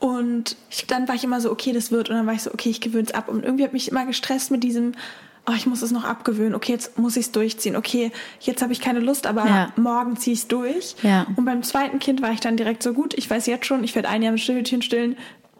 [0.00, 0.56] Und
[0.88, 2.10] dann war ich immer so, okay, das wird.
[2.10, 3.28] Und dann war ich so, okay, ich gewöhne es ab.
[3.28, 4.92] Und irgendwie hat mich immer gestresst mit diesem,
[5.46, 6.54] oh, ich muss es noch abgewöhnen.
[6.54, 7.76] Okay, jetzt muss ich es durchziehen.
[7.76, 9.72] Okay, jetzt habe ich keine Lust, aber ja.
[9.76, 10.96] morgen ziehe ich es durch.
[11.02, 11.26] Ja.
[11.36, 13.14] Und beim zweiten Kind war ich dann direkt so gut.
[13.14, 15.16] Ich weiß jetzt schon, ich werde ein Jahr mit Stillhütchen stillen.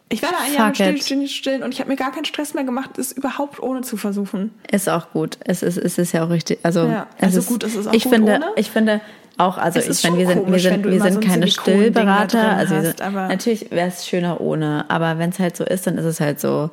[0.09, 2.63] Ich werde ein Jahr mit Stillhütchen stillen und ich habe mir gar keinen Stress mehr
[2.63, 4.51] gemacht, es überhaupt ohne zu versuchen.
[4.71, 5.37] Ist auch gut.
[5.43, 6.59] Es ist, es ist ja auch richtig.
[6.63, 8.45] Also, ja, also ist, gut ist es auch ich gut finde, ohne.
[8.55, 9.01] Ich finde,
[9.37, 12.55] auch, also ich meine, wir sind, komisch, wir sind, wir sind so keine Stillberater.
[12.55, 15.97] Also hast, sind, natürlich wäre es schöner ohne, aber wenn es halt so ist, dann
[15.97, 16.69] ist es halt so.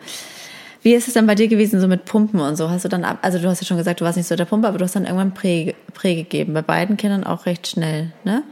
[0.82, 2.68] Wie ist es dann bei dir gewesen, so mit Pumpen und so?
[2.68, 4.68] Hast du dann, also du hast ja schon gesagt, du warst nicht so der Pumper,
[4.68, 6.54] aber du hast dann irgendwann Prä, Prä gegeben.
[6.54, 8.42] Bei beiden Kindern auch recht schnell, ne?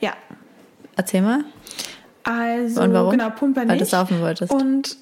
[0.00, 0.12] Ja.
[0.96, 1.44] Erzähl mal.
[2.24, 3.12] Also, und warum?
[3.12, 3.70] genau, Pumper nicht.
[3.70, 4.52] Weil du saufen wolltest.
[4.52, 4.98] Und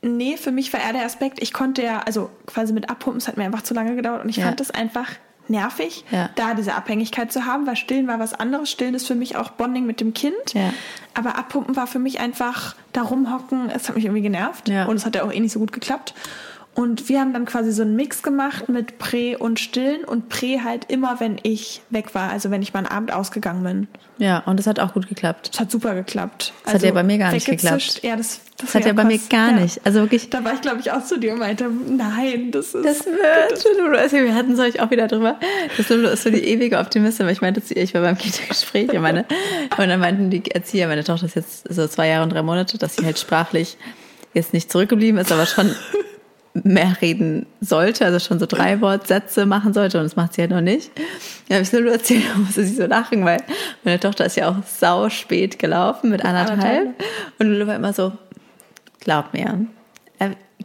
[0.00, 3.28] nee, für mich war eher der Aspekt, ich konnte ja, also quasi mit Abpumpen, es
[3.28, 4.46] hat mir einfach zu lange gedauert und ich ja.
[4.46, 5.08] fand es einfach
[5.48, 6.30] nervig, ja.
[6.34, 8.70] da diese Abhängigkeit zu haben, weil Stillen war was anderes.
[8.70, 10.54] Stillen ist für mich auch Bonding mit dem Kind.
[10.54, 10.72] Ja.
[11.14, 13.70] Aber Abpumpen war für mich einfach da rumhocken.
[13.70, 14.68] Es hat mich irgendwie genervt.
[14.68, 14.86] Ja.
[14.86, 16.14] Und es hat ja auch eh nicht so gut geklappt.
[16.74, 20.60] Und wir haben dann quasi so einen Mix gemacht mit Prä und Stillen und Prä
[20.64, 23.88] halt immer, wenn ich weg war, also wenn ich mal einen Abend ausgegangen bin.
[24.18, 25.50] Ja, und das hat auch gut geklappt.
[25.52, 26.52] Das hat super geklappt.
[26.64, 28.00] Das also hat ja bei mir gar nicht geklappt.
[28.02, 29.60] Ja, das, das, das hat ja bei mir gar ja.
[29.60, 29.80] nicht.
[29.84, 30.30] Also wirklich.
[30.30, 32.84] Da war ich, glaube ich, auch zu dir und meinte, nein, das ist.
[32.84, 33.96] Das wird.
[33.96, 35.38] Also wir hatten es euch auch wieder drüber.
[35.76, 38.90] Das ist so die ewige Optimistin, weil ich meinte zu ihr, ich war beim Kita-Gespräch
[38.90, 39.26] und, meine,
[39.76, 42.78] und dann meinten die Erzieher, meine Tochter ist jetzt so zwei Jahre und drei Monate,
[42.78, 43.76] dass sie halt sprachlich
[44.32, 45.74] jetzt nicht zurückgeblieben ist, aber schon
[46.62, 50.52] mehr reden sollte, also schon so drei Wortsätze machen sollte und das macht sie halt
[50.52, 50.90] noch nicht.
[51.48, 53.42] Ja, habe ich nur erzählt, da musste sie so lachen, weil
[53.82, 56.90] meine Tochter ist ja auch sau spät gelaufen mit anderthalb.
[57.38, 58.12] Und Lulu war immer so,
[59.00, 59.66] glaub mir,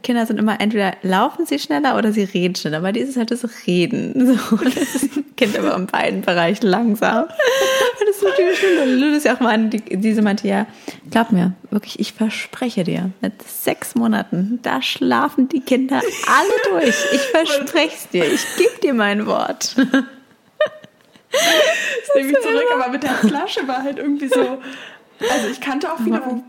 [0.03, 3.45] Kinder sind immer entweder laufen sie schneller oder sie reden schneller, aber dieses halt das
[3.67, 4.37] Reden.
[4.49, 7.23] So, das ist Kind aber in beiden Bereichen langsam.
[7.23, 7.29] Und
[8.07, 8.77] das ist natürlich schön.
[8.81, 10.67] Und Lulu ist ja auch mal, die, diese meinte, ja,
[11.09, 16.95] glaub mir, wirklich, ich verspreche dir, mit sechs Monaten, da schlafen die Kinder alle durch.
[17.13, 18.25] Ich verspreche es dir.
[18.25, 19.75] Ich gebe dir mein Wort.
[21.31, 24.41] Das nehme ich zurück, aber mit der Flasche war halt irgendwie so,
[25.19, 26.43] also ich kannte auch viele, wo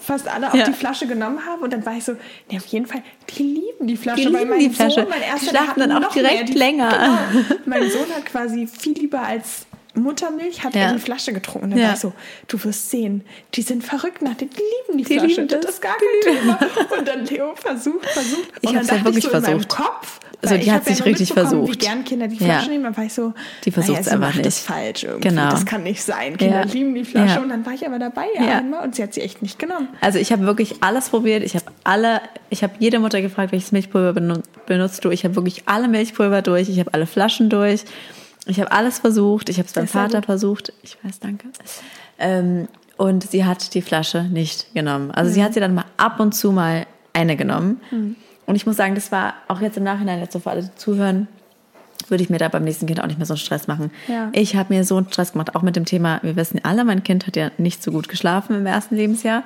[0.00, 0.64] fast alle auch ja.
[0.64, 2.12] die Flasche genommen haben und dann war ich so,
[2.50, 4.22] nee, auf jeden Fall, die lieben die Flasche.
[4.22, 5.00] Die lieben mein die Flasche.
[5.00, 7.28] Sohn, mein erster, die dann auch direkt die, länger.
[7.32, 10.92] Genau, mein Sohn hat quasi viel lieber als Muttermilch hat ja.
[10.92, 11.64] die Flasche getrunken.
[11.64, 11.86] Und dann ja.
[11.88, 12.12] war ich so,
[12.48, 13.24] du wirst sehen,
[13.54, 15.26] die sind verrückt nach dem, die lieben die, die Flasche.
[15.26, 16.58] Lieben das, das ist gar kein Thema.
[16.98, 18.52] Und dann Leo versucht, versucht.
[18.60, 19.68] Ich habe es ja wirklich so versucht.
[19.68, 21.72] Kopf, also die hat sich ja richtig versucht.
[21.72, 22.68] Wie gern Kinder die Flasche ja.
[22.68, 24.46] nehmen, dann war ich so, die versucht es naja, einfach nicht.
[24.46, 25.28] Das falsch irgendwie.
[25.28, 25.50] Genau.
[25.50, 26.36] Das kann nicht sein.
[26.36, 27.40] Kinder lieben die Flasche.
[27.40, 29.88] Und dann war ich aber dabei einmal und sie hat sie echt nicht genommen.
[30.00, 31.42] Also ich habe wirklich alles probiert.
[31.42, 34.12] Ich habe alle, ich habe jede Mutter gefragt, welches Milchpulver
[34.66, 35.10] benutzt du.
[35.10, 36.68] Ich habe wirklich alle Milchpulver durch.
[36.68, 37.84] Ich habe alle Flaschen durch.
[38.50, 39.48] Ich habe alles versucht.
[39.48, 40.72] Ich habe es beim Vater versucht.
[40.82, 41.48] Ich weiß, danke.
[42.18, 45.10] Ähm, und sie hat die Flasche nicht genommen.
[45.10, 45.34] Also mhm.
[45.34, 47.80] sie hat sie dann mal ab und zu mal eine genommen.
[47.90, 48.16] Mhm.
[48.46, 50.74] Und ich muss sagen, das war auch jetzt im Nachhinein, jetzt so für alle, die
[50.74, 51.28] zuhören,
[52.08, 53.90] würde ich mir da beim nächsten Kind auch nicht mehr so einen Stress machen.
[54.08, 54.28] Ja.
[54.32, 57.04] Ich habe mir so einen Stress gemacht, auch mit dem Thema, wir wissen alle, mein
[57.04, 59.44] Kind hat ja nicht so gut geschlafen im ersten Lebensjahr.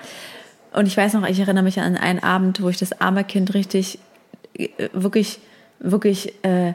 [0.72, 3.54] Und ich weiß noch, ich erinnere mich an einen Abend, wo ich das arme Kind
[3.54, 3.98] richtig,
[4.56, 5.40] äh, wirklich,
[5.78, 6.72] wirklich äh,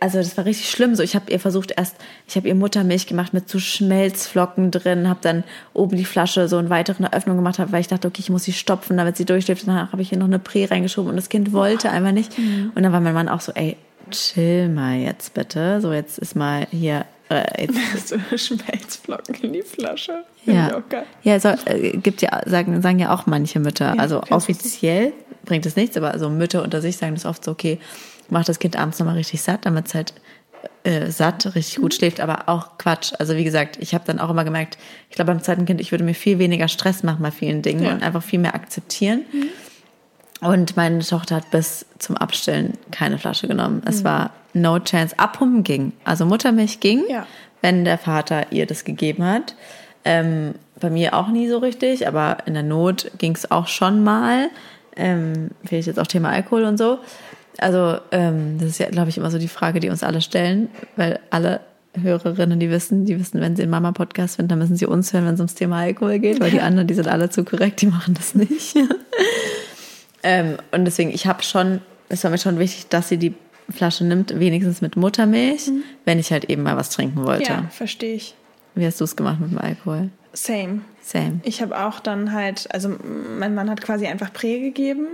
[0.00, 0.94] also das war richtig schlimm.
[0.94, 1.96] So, ich habe ihr versucht erst,
[2.28, 6.58] ich habe ihr Muttermilch gemacht mit so Schmelzflocken drin, habe dann oben die Flasche so
[6.58, 9.24] eine weitere Öffnung gemacht, hab, weil ich dachte, okay, ich muss sie stopfen, damit sie
[9.24, 9.66] durchschläft.
[9.66, 12.38] Danach habe ich ihr noch eine Prä reingeschoben und das Kind wollte einfach nicht.
[12.38, 12.72] Mhm.
[12.74, 13.76] Und dann war mein Mann auch so, ey,
[14.10, 15.80] chill mal jetzt bitte.
[15.80, 17.06] So jetzt ist mal hier.
[17.30, 18.08] Äh, jetzt.
[18.08, 20.24] so Schmelzflocken in die Flasche.
[20.44, 20.82] Ja,
[21.22, 23.94] ja so, äh, gibt ja sagen sagen ja auch manche Mütter.
[23.94, 25.12] Ja, also offiziell
[25.44, 27.78] bringt es nichts, aber so Mütter unter sich sagen das oft so, okay
[28.30, 30.14] macht das Kind abends nochmal richtig satt, damit es halt
[30.84, 31.96] äh, satt, richtig gut mhm.
[31.96, 33.12] schläft, aber auch Quatsch.
[33.18, 34.78] Also wie gesagt, ich habe dann auch immer gemerkt,
[35.10, 37.84] ich glaube beim zweiten Kind, ich würde mir viel weniger Stress machen bei vielen Dingen
[37.84, 37.92] ja.
[37.92, 39.22] und einfach viel mehr akzeptieren.
[39.32, 39.48] Mhm.
[40.46, 43.82] Und meine Tochter hat bis zum Abstillen keine Flasche genommen.
[43.86, 44.04] Es mhm.
[44.04, 45.16] war no chance.
[45.18, 45.92] Abpumpen ging.
[46.04, 47.26] Also Muttermilch ging, ja.
[47.60, 49.54] wenn der Vater ihr das gegeben hat.
[50.04, 54.02] Ähm, bei mir auch nie so richtig, aber in der Not ging es auch schon
[54.02, 54.48] mal.
[54.96, 56.98] Ähm, vielleicht jetzt auch Thema Alkohol und so.
[57.58, 60.68] Also ähm, das ist ja, glaube ich, immer so die Frage, die uns alle stellen,
[60.96, 61.60] weil alle
[62.00, 65.26] Hörerinnen, die wissen, die wissen, wenn sie einen Mama-Podcast finden, dann müssen sie uns hören,
[65.26, 67.86] wenn es ums Thema Alkohol geht, weil die anderen, die sind alle zu korrekt, die
[67.86, 68.76] machen das nicht.
[70.22, 73.34] ähm, und deswegen, ich habe schon, es war mir schon wichtig, dass sie die
[73.68, 75.82] Flasche nimmt, wenigstens mit Muttermilch, mhm.
[76.04, 77.50] wenn ich halt eben mal was trinken wollte.
[77.50, 78.34] Ja, verstehe ich.
[78.74, 80.08] Wie hast du es gemacht mit dem Alkohol?
[80.32, 80.80] Same.
[81.02, 81.40] Same.
[81.42, 82.96] Ich habe auch dann halt, also
[83.38, 85.06] mein Mann hat quasi einfach Prä gegeben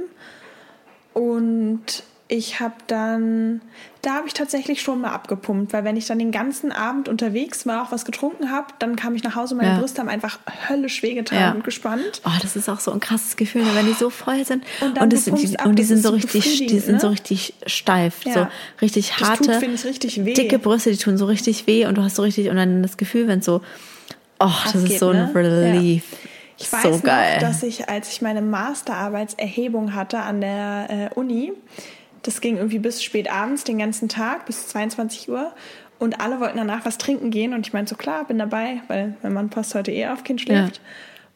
[1.13, 3.63] und ich habe dann,
[4.03, 7.67] da habe ich tatsächlich schon mal abgepumpt, weil wenn ich dann den ganzen Abend unterwegs
[7.67, 9.79] war, auch was getrunken habe, dann kam ich nach Hause, meine ja.
[9.79, 10.39] Brüste haben einfach
[10.69, 11.53] höllisch wehgetan ja.
[11.53, 12.21] und gespannt.
[12.27, 15.13] Oh, das ist auch so ein krasses Gefühl, wenn die so voll sind und, und,
[15.13, 17.01] das, die, ab, und die sind so richtig, die sind ne?
[17.01, 18.35] so richtig steif, ja.
[18.35, 18.47] so
[18.83, 20.35] richtig harte, tut, richtig weh.
[20.35, 22.99] dicke Brüste, die tun so richtig weh und du hast so richtig und dann das
[22.99, 23.63] Gefühl, wenn so,
[24.39, 25.35] oh, das, das ist geht, so ein ne?
[25.35, 26.05] Relief.
[26.59, 27.03] Ich weiß so noch,
[27.41, 31.53] dass ich, als ich meine Masterarbeitserhebung hatte an der äh, Uni,
[32.23, 35.53] das ging irgendwie bis spät abends, den ganzen Tag, bis 22 Uhr.
[35.99, 37.55] Und alle wollten danach was trinken gehen.
[37.55, 40.41] Und ich meinte so, klar, bin dabei, weil mein Mann passt heute eh auf, Kind
[40.41, 40.77] schläft.
[40.77, 40.83] Ja.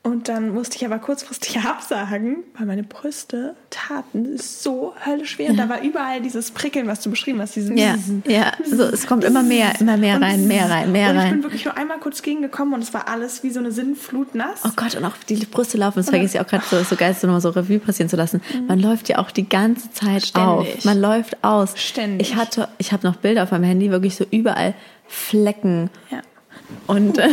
[0.05, 5.49] Und dann musste ich aber kurzfristig absagen, weil meine Brüste taten so höllisch weh.
[5.49, 7.55] Und da war überall dieses Prickeln, was du beschrieben hast.
[7.55, 7.95] Diesen, ja,
[8.27, 8.53] ja.
[8.69, 11.17] So, es kommt immer mehr, immer mehr rein, mehr rein, mehr rein.
[11.17, 13.71] Und ich bin wirklich nur einmal kurz gegengekommen und es war alles wie so eine
[13.71, 14.62] Sinnflut nass.
[14.65, 16.01] Oh Gott, und auch die Brüste laufen.
[16.01, 18.43] Das vergesse ich auch gerade so, so geil, so nochmal so Revue passieren zu lassen.
[18.53, 18.67] Mhm.
[18.67, 20.77] Man läuft ja auch die ganze Zeit Ständig.
[20.79, 20.85] auf.
[20.85, 21.75] Man läuft aus.
[21.77, 22.29] Ständig.
[22.29, 24.75] Ich hatte, ich habe noch Bilder auf meinem Handy, wirklich so überall
[25.07, 25.91] Flecken.
[26.11, 26.23] Ja.
[26.88, 27.29] Und äh,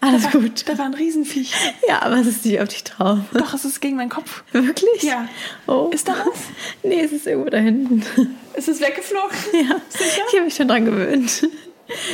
[0.00, 0.68] Alles da war, gut.
[0.68, 1.52] Da war ein Riesenviech.
[1.88, 3.18] Ja, aber es ist nicht auf dich drauf.
[3.32, 4.44] Doch, es ist gegen meinen Kopf.
[4.52, 5.02] Wirklich?
[5.02, 5.28] Ja.
[5.66, 5.90] Oh.
[5.92, 6.38] Ist da was?
[6.82, 8.04] Nee, es ist irgendwo da hinten.
[8.54, 9.36] Ist es weggeflogen?
[9.52, 9.80] Ja.
[9.88, 10.22] Sicher?
[10.28, 11.48] Ich habe mich schon dran gewöhnt.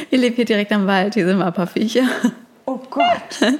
[0.08, 2.08] Wir leben hier direkt am Wald, hier sind mal ein paar Viecher.
[2.66, 3.58] Oh Gott.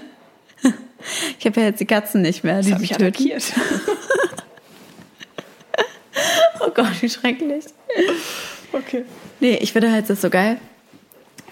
[1.39, 3.31] Ich habe ja jetzt die Katzen nicht mehr, die sie töten.
[6.61, 7.65] oh Gott, wie schrecklich.
[8.73, 9.05] Okay.
[9.41, 10.59] Nee, ich finde halt das so geil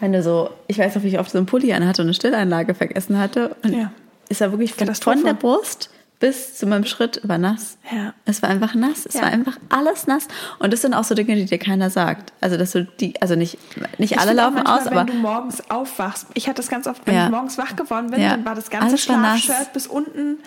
[0.00, 2.14] wenn du so, ich weiß noch, wie ich oft so einen Pulli anhatte und eine
[2.14, 3.56] Stilleinlage vergessen hatte.
[3.62, 3.92] Und ja.
[4.28, 7.78] ist er wirklich von, von der Brust bis zu meinem Schritt war nass.
[7.92, 8.12] Ja.
[8.24, 9.06] Es war einfach nass.
[9.06, 9.22] Es ja.
[9.22, 10.26] war einfach alles nass.
[10.58, 12.32] Und das sind auch so Dinge, die dir keiner sagt.
[12.40, 13.58] Also, dass du die, also nicht,
[13.98, 15.00] nicht ich alle laufen manchmal, aus, aber.
[15.00, 17.26] Wenn du morgens aufwachst, ich hatte das ganz oft, wenn ja.
[17.26, 18.30] ich morgens wach geworden bin, ja.
[18.30, 20.38] dann war das ganze alles Schlafshirt bis unten.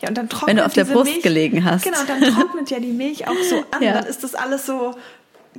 [0.00, 1.84] Ja, und dann trocknet Wenn du auf der Brust Milch, gelegen hast.
[1.84, 3.80] Genau, und dann trocknet ja die Milch auch so an.
[3.80, 4.94] Dann ist das alles so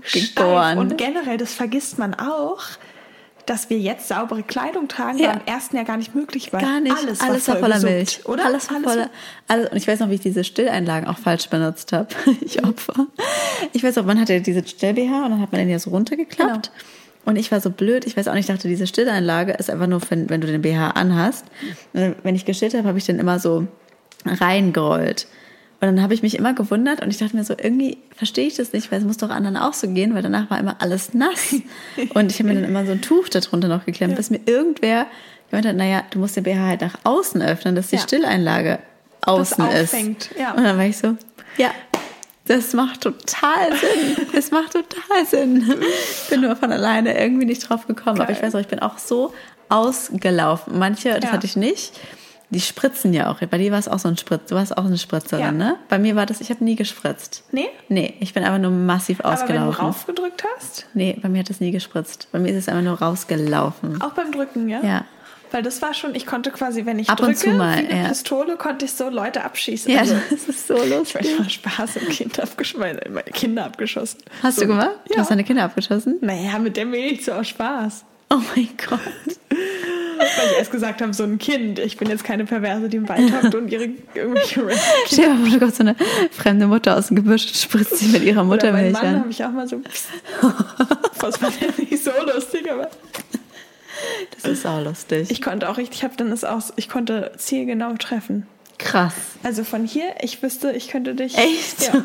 [0.02, 0.78] steif.
[0.78, 2.62] Und generell, das vergisst man auch
[3.52, 5.28] dass wir jetzt saubere Kleidung tragen, ja.
[5.28, 6.96] war im ersten Jahr gar nicht möglich, weil gar nicht.
[6.96, 8.46] alles, alles war, voller gesund, Milch, oder?
[8.46, 9.10] Alles war voller.
[9.50, 12.08] Alles, und ich weiß noch, wie ich diese Stilleinlagen auch falsch benutzt habe.
[12.42, 13.08] ich Opfer.
[13.74, 16.72] Ich weiß auch, man hatte diese Still-BH und dann hat man den ja so runtergeklappt.
[16.72, 16.86] Genau.
[17.26, 19.88] Und ich war so blöd, ich weiß auch nicht, ich dachte, diese Stilleinlage ist einfach
[19.88, 21.46] nur, wenn, wenn du den BH anhast.
[21.92, 23.68] Und wenn ich gestillt habe, habe ich den immer so
[24.26, 25.28] reingerollt.
[25.82, 28.56] Und dann habe ich mich immer gewundert und ich dachte mir so, irgendwie verstehe ich
[28.56, 31.16] das nicht, weil es muss doch anderen auch so gehen, weil danach war immer alles
[31.16, 31.56] nass.
[32.14, 34.18] Und ich habe mir dann immer so ein Tuch darunter noch geklemmt, ja.
[34.18, 35.08] bis mir irgendwer
[35.50, 38.02] gemeint hat, naja, du musst den BH halt nach außen öffnen, dass die ja.
[38.04, 38.78] Stilleinlage
[39.22, 39.96] außen ist.
[40.40, 40.54] Ja.
[40.54, 41.18] Und dann war ich so,
[41.58, 41.72] ja,
[42.46, 44.28] das macht total Sinn.
[44.36, 45.64] Das macht total Sinn.
[46.24, 48.18] Ich bin nur von alleine irgendwie nicht drauf gekommen.
[48.18, 48.28] Geil.
[48.28, 49.34] Aber ich weiß auch, ich bin auch so
[49.68, 50.78] ausgelaufen.
[50.78, 51.32] Manche, das ja.
[51.32, 51.94] hatte ich nicht
[52.52, 53.40] die spritzen ja auch.
[53.40, 54.50] Bei dir war es auch so ein Spritz.
[54.50, 55.52] Du warst auch eine Spritzerin, ja.
[55.52, 55.78] ne?
[55.88, 57.44] Bei mir war das, ich habe nie gespritzt.
[57.52, 57.70] Nee?
[57.88, 59.62] Nee, ich bin einfach nur massiv Aber ausgelaufen.
[59.62, 60.86] Aber wenn du raufgedrückt hast?
[60.94, 62.28] Nee, bei mir hat es nie gespritzt.
[62.32, 64.02] Bei mir ist es einfach nur rausgelaufen.
[64.02, 64.82] Auch beim Drücken, ja?
[64.84, 65.06] Ja.
[65.52, 68.08] Weil das war schon, ich konnte quasi, wenn ich Ab drücke, und zu mal, ja.
[68.08, 69.92] Pistole, konnte ich so Leute abschießen.
[69.92, 71.22] Ja, also, das ist so lustig.
[71.22, 74.20] Ich war Spaß im Kind abgeschossen, meine Kinder abgeschossen.
[74.44, 74.62] Hast so.
[74.62, 74.92] du gemacht?
[75.10, 75.16] Ja.
[75.16, 76.18] Du hast deine Kinder abgeschossen?
[76.22, 78.06] Naja, mit der Milch so aus Spaß.
[78.30, 79.00] Oh mein Gott.
[80.38, 81.80] Weil ich erst gesagt habe, so ein Kind.
[81.80, 84.68] Ich bin jetzt keine Perverse, die im Wald hockt und ihre irgendwelche
[85.08, 85.96] Stell dir mal Gott, so eine
[86.32, 89.68] fremde Mutter aus dem Gebüsch spritzt sie mit ihrer Muttermilch Mann habe ich auch mal
[89.68, 89.82] so.
[91.20, 92.90] Was war denn nicht so lustig, aber.
[94.36, 95.30] Das ist auch lustig.
[95.30, 98.48] Ich konnte auch richtig, ich habe dann es auch, ich konnte zielgenau treffen.
[98.78, 99.14] Krass.
[99.44, 101.38] Also von hier, ich wüsste, ich könnte dich.
[101.38, 101.94] Echt?
[101.94, 102.04] Ja.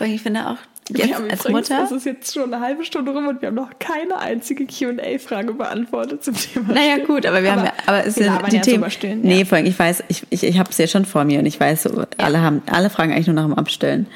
[0.06, 0.56] ich finde auch,
[0.88, 1.84] Jetzt als übrigens, Mutter?
[1.84, 5.54] Es ist jetzt schon eine halbe Stunde rum und wir haben noch keine einzige Qa-Frage
[5.54, 6.74] beantwortet zum Thema.
[6.74, 7.06] Naja, Stillen.
[7.06, 8.90] gut, aber wir aber haben ja, aber es sind die Themen.
[8.90, 11.40] Stillen, nee, vor allem, ich weiß, ich, ich, ich habe es ja schon vor mir
[11.40, 12.06] und ich weiß, so, ja.
[12.18, 14.06] alle haben, alle fragen eigentlich nur nach dem Abstillen.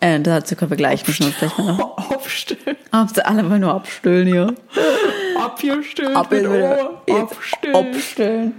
[0.00, 1.98] Äh, dazu können wir gleich, müssen wir uns gleich mal noch.
[2.10, 2.76] Abstillen.
[2.90, 4.52] Alle wollen nur abstillen, ja.
[5.38, 6.16] Abgestillt.
[6.16, 7.74] Abstillen.
[7.74, 8.54] Abstillen.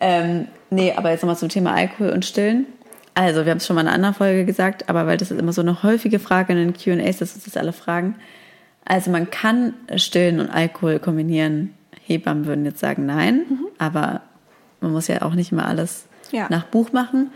[0.00, 2.66] Ähm, nee, aber jetzt nochmal zum Thema Alkohol und Stillen.
[3.14, 5.38] Also, wir haben es schon mal in einer anderen Folge gesagt, aber weil das ist
[5.38, 8.16] immer so eine häufige Frage in den QAs, dass uns das alle fragen.
[8.84, 11.74] Also, man kann Stillen und Alkohol kombinieren.
[12.06, 13.66] Hebammen würden jetzt sagen nein, mhm.
[13.78, 14.20] aber
[14.80, 16.48] man muss ja auch nicht immer alles ja.
[16.50, 17.30] nach Buch machen.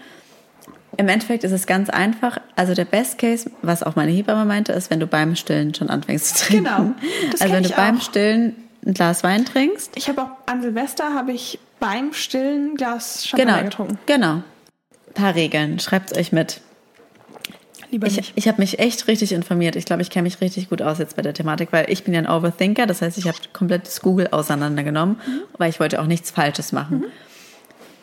[0.99, 2.39] Im Endeffekt ist es ganz einfach.
[2.57, 5.89] Also der Best Case, was auch meine Hebamme meinte, ist, wenn du beim Stillen schon
[5.89, 6.65] anfängst zu trinken.
[6.65, 6.91] Genau.
[7.31, 9.93] Das also wenn du beim Stillen ein Glas Wein trinkst.
[9.97, 13.99] Ich habe auch an Silvester habe ich beim Stillen ein Glas Champagner genau, getrunken.
[14.07, 14.43] Genau
[15.19, 15.79] paar Regeln.
[15.79, 16.61] Schreibt es euch mit.
[17.91, 18.33] Lieber ich nicht.
[18.35, 19.75] ich habe mich echt richtig informiert.
[19.75, 22.13] Ich glaube, ich kenne mich richtig gut aus jetzt bei der Thematik, weil ich bin
[22.13, 22.87] ja ein Overthinker.
[22.87, 25.41] Das heißt, ich habe komplett das Google auseinandergenommen, mhm.
[25.57, 26.99] weil ich wollte auch nichts Falsches machen.
[26.99, 27.05] Mhm.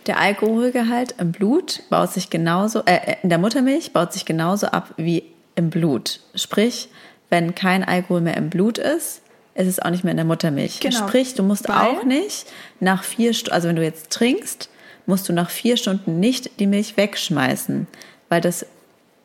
[0.08, 4.94] Der Alkoholgehalt im Blut baut sich genauso, äh, in der Muttermilch baut sich genauso ab
[4.98, 5.24] wie
[5.56, 6.20] im Blut.
[6.36, 6.90] Sprich,
[7.30, 9.22] wenn kein Alkohol mehr im Blut ist,
[9.56, 10.80] ist es auch nicht mehr in der Muttermilch.
[10.80, 10.98] Genau.
[10.98, 12.46] Sprich, du musst Weil auch nicht
[12.80, 14.70] nach vier Stunden, also wenn du jetzt trinkst,
[15.06, 17.88] musst du nach vier Stunden nicht die Milch wegschmeißen,
[18.30, 18.66] weil das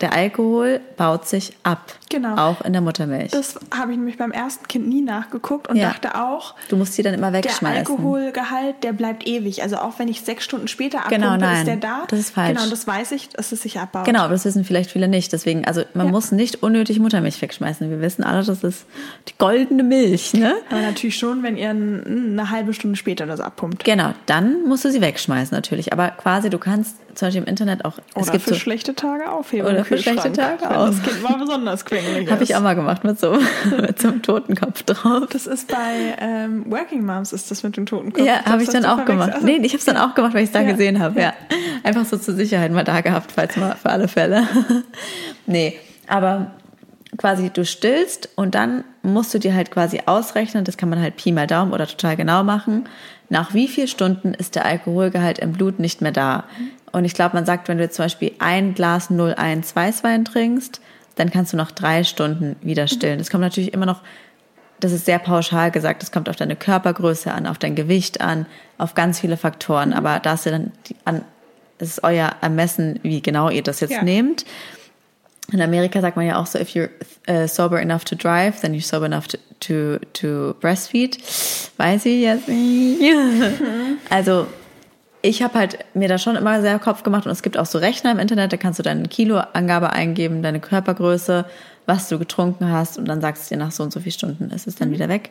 [0.00, 1.94] der Alkohol baut sich ab.
[2.08, 2.36] Genau.
[2.36, 3.30] Auch in der Muttermilch.
[3.30, 5.90] Das habe ich nämlich beim ersten Kind nie nachgeguckt und ja.
[5.90, 7.84] dachte auch, du musst sie dann immer wegschmeißen.
[7.84, 9.62] Der Alkoholgehalt, der bleibt ewig.
[9.62, 12.04] Also auch wenn ich sechs Stunden später abpumpe, genau, nein, ist der da.
[12.08, 12.56] Das ist falsch.
[12.56, 14.06] Genau, das weiß ich, dass es sich abbaut.
[14.06, 15.32] Genau, aber das wissen vielleicht viele nicht.
[15.32, 16.12] Deswegen, also man ja.
[16.12, 17.88] muss nicht unnötig Muttermilch wegschmeißen.
[17.90, 18.86] Wir wissen alle, das ist
[19.28, 20.54] die goldene Milch, ne?
[20.70, 23.84] Aber natürlich schon, wenn ihr eine halbe Stunde später das abpumpt.
[23.84, 25.92] Genau, dann musst du sie wegschmeißen natürlich.
[25.92, 27.98] Aber quasi, du kannst zum Beispiel im Internet auch.
[28.14, 29.66] Oder es gibt für so, schlechte Tage aufheben.
[29.66, 30.86] Oder für schlechte Tage auch.
[30.86, 33.38] Das Kind mal besonders quengelig Habe ich auch mal gemacht mit so,
[33.80, 35.28] mit so einem Totenkopf drauf.
[35.30, 38.24] Das ist bei ähm, Working Moms ist das mit dem Totenkopf.
[38.24, 39.34] Ja, habe ich dann auch gemacht.
[39.34, 40.72] Also, nee, ich habe es dann auch gemacht, weil ich es da ja.
[40.72, 41.20] gesehen habe.
[41.20, 41.34] Ja.
[41.82, 44.48] Einfach so zur Sicherheit mal da gehabt, falls mal für alle Fälle.
[45.46, 45.78] nee,
[46.08, 46.52] aber
[47.18, 51.16] quasi du stillst und dann musst du dir halt quasi ausrechnen, das kann man halt
[51.16, 52.84] Pi mal Daumen oder total genau machen,
[53.30, 56.44] nach wie vielen Stunden ist der Alkoholgehalt im Blut nicht mehr da.
[56.92, 60.80] Und ich glaube, man sagt, wenn du zum Beispiel ein Glas 01 Weißwein trinkst,
[61.16, 63.18] dann kannst du noch drei Stunden wieder stillen.
[63.18, 64.00] Das kommt natürlich immer noch,
[64.80, 68.46] das ist sehr pauschal gesagt, das kommt auf deine Körpergröße an, auf dein Gewicht an,
[68.78, 69.92] auf ganz viele Faktoren.
[69.92, 71.22] Aber da ist ja dann die, an,
[71.78, 74.02] es ist euer Ermessen, wie genau ihr das jetzt ja.
[74.02, 74.44] nehmt.
[75.52, 76.90] In Amerika sagt man ja auch so, if you're
[77.28, 81.18] uh, sober enough to drive, then you're sober enough to, to, to breastfeed.
[81.76, 83.02] Weiß ich jetzt nicht.
[84.10, 84.46] also
[85.22, 87.78] ich habe halt mir da schon immer sehr Kopf gemacht und es gibt auch so
[87.78, 91.44] Rechner im Internet, da kannst du deine Kiloangabe eingeben, deine Körpergröße,
[91.86, 94.50] was du getrunken hast und dann sagst du dir nach so und so vielen Stunden
[94.50, 94.94] ist es dann mhm.
[94.94, 95.30] wieder weg.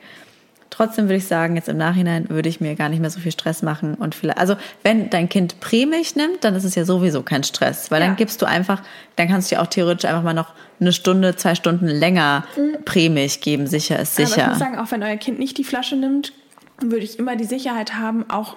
[0.70, 3.32] Trotzdem würde ich sagen, jetzt im Nachhinein würde ich mir gar nicht mehr so viel
[3.32, 7.24] Stress machen und vielleicht, also wenn dein Kind Prämilch nimmt, dann ist es ja sowieso
[7.24, 8.08] kein Stress, weil ja.
[8.08, 8.84] dann gibst du einfach,
[9.16, 12.84] dann kannst du dir auch theoretisch einfach mal noch eine Stunde, zwei Stunden länger mhm.
[12.86, 14.34] Prämilch geben, sicher ist sicher.
[14.34, 16.34] Aber ich muss sagen, auch wenn euer Kind nicht die Flasche nimmt,
[16.80, 18.56] würde ich immer die Sicherheit haben, auch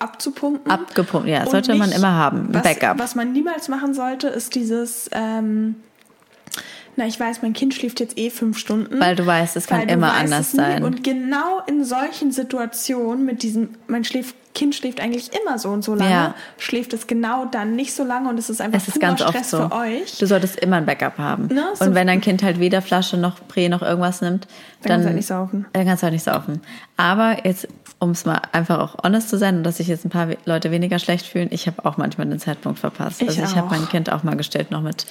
[0.00, 0.70] abzupumpen.
[0.70, 2.48] Abgepumpt, ja, sollte man immer haben.
[2.50, 2.98] was, Backup.
[2.98, 5.76] Was man niemals machen sollte, ist dieses, ähm,
[6.96, 8.98] na, ich weiß, mein Kind schläft jetzt eh fünf Stunden.
[8.98, 10.82] Weil du weißt, es kann immer anders sein.
[10.82, 15.82] Und genau in solchen Situationen mit diesem, man schläft Kind schläft eigentlich immer so und
[15.82, 16.34] so lange, ja.
[16.58, 19.50] schläft es genau dann nicht so lange und es ist einfach es ist ganz Stress
[19.50, 19.58] so.
[19.58, 20.18] für euch.
[20.18, 21.46] Du solltest immer ein Backup haben.
[21.46, 21.66] Ne?
[21.74, 24.48] So und wenn dein Kind halt weder Flasche noch Prä noch irgendwas nimmt,
[24.82, 25.66] dann, dann kannst du halt nicht saufen.
[25.72, 26.60] Dann kannst du halt nicht saufen.
[26.96, 27.68] Aber jetzt,
[28.00, 30.70] um es mal einfach auch honest zu sein und dass sich jetzt ein paar Leute
[30.70, 33.20] weniger schlecht fühlen, ich habe auch manchmal den Zeitpunkt verpasst.
[33.20, 35.04] Ich also ich habe mein Kind auch mal gestellt noch mit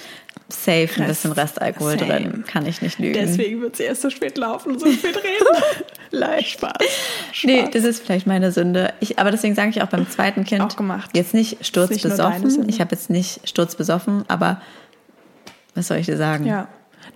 [0.48, 2.12] safe ein bisschen Restalkohol Same.
[2.12, 2.44] drin.
[2.48, 3.14] Kann ich nicht lügen.
[3.14, 5.62] Deswegen wird sie erst so spät laufen und so spät reden.
[6.10, 6.72] Leicht Spaß.
[7.32, 7.44] Spaß.
[7.44, 8.92] Nee, das ist vielleicht meine Sünde.
[8.98, 11.10] Ich, aber deswegen sage ich auch beim zweiten Kind auch gemacht.
[11.14, 12.68] jetzt nicht sturzbesoffen.
[12.68, 14.60] Ich habe jetzt nicht sturzbesoffen, aber
[15.76, 16.44] was soll ich dir sagen?
[16.44, 16.66] Ja.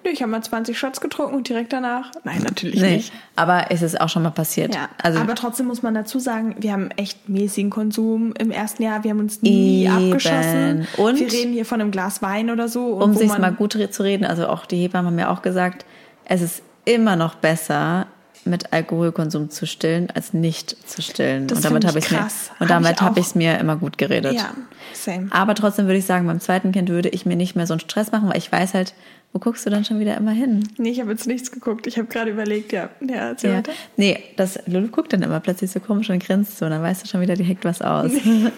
[0.04, 2.10] Nö, ich habe mal 20 Shots getrunken und direkt danach.
[2.24, 3.12] Nein, natürlich nee, nicht.
[3.36, 4.74] Aber es ist auch schon mal passiert.
[4.74, 8.82] Ja, also, aber trotzdem muss man dazu sagen, wir haben echt mäßigen Konsum im ersten
[8.82, 9.02] Jahr.
[9.02, 10.12] Wir haben uns nie eben.
[10.12, 10.86] abgeschossen.
[10.98, 13.02] Und wir reden hier von einem Glas Wein oder so.
[13.02, 15.86] um sich mal gut zu reden, also auch die Hebammen haben ja auch gesagt,
[16.26, 18.06] es ist immer noch besser,
[18.44, 21.46] mit Alkoholkonsum zu stillen, als nicht zu stillen.
[21.46, 22.26] Das und damit habe ich mir
[22.60, 24.34] und damit habe ich es mir immer gut geredet.
[24.34, 24.50] Ja,
[24.92, 25.28] same.
[25.30, 27.80] Aber trotzdem würde ich sagen, beim zweiten Kind würde ich mir nicht mehr so einen
[27.80, 28.94] Stress machen, weil ich weiß halt,
[29.34, 30.68] wo guckst du dann schon wieder immer hin?
[30.78, 31.88] Nee, ich habe jetzt nichts geguckt.
[31.88, 32.90] Ich habe gerade überlegt, ja.
[33.00, 33.62] Ja, erzähl ja.
[33.96, 37.02] Nee, das Lulu guckt dann immer plötzlich so komisch und grinst so, und dann weißt
[37.02, 38.12] du schon wieder, die heckt was aus.
[38.12, 38.52] Nee,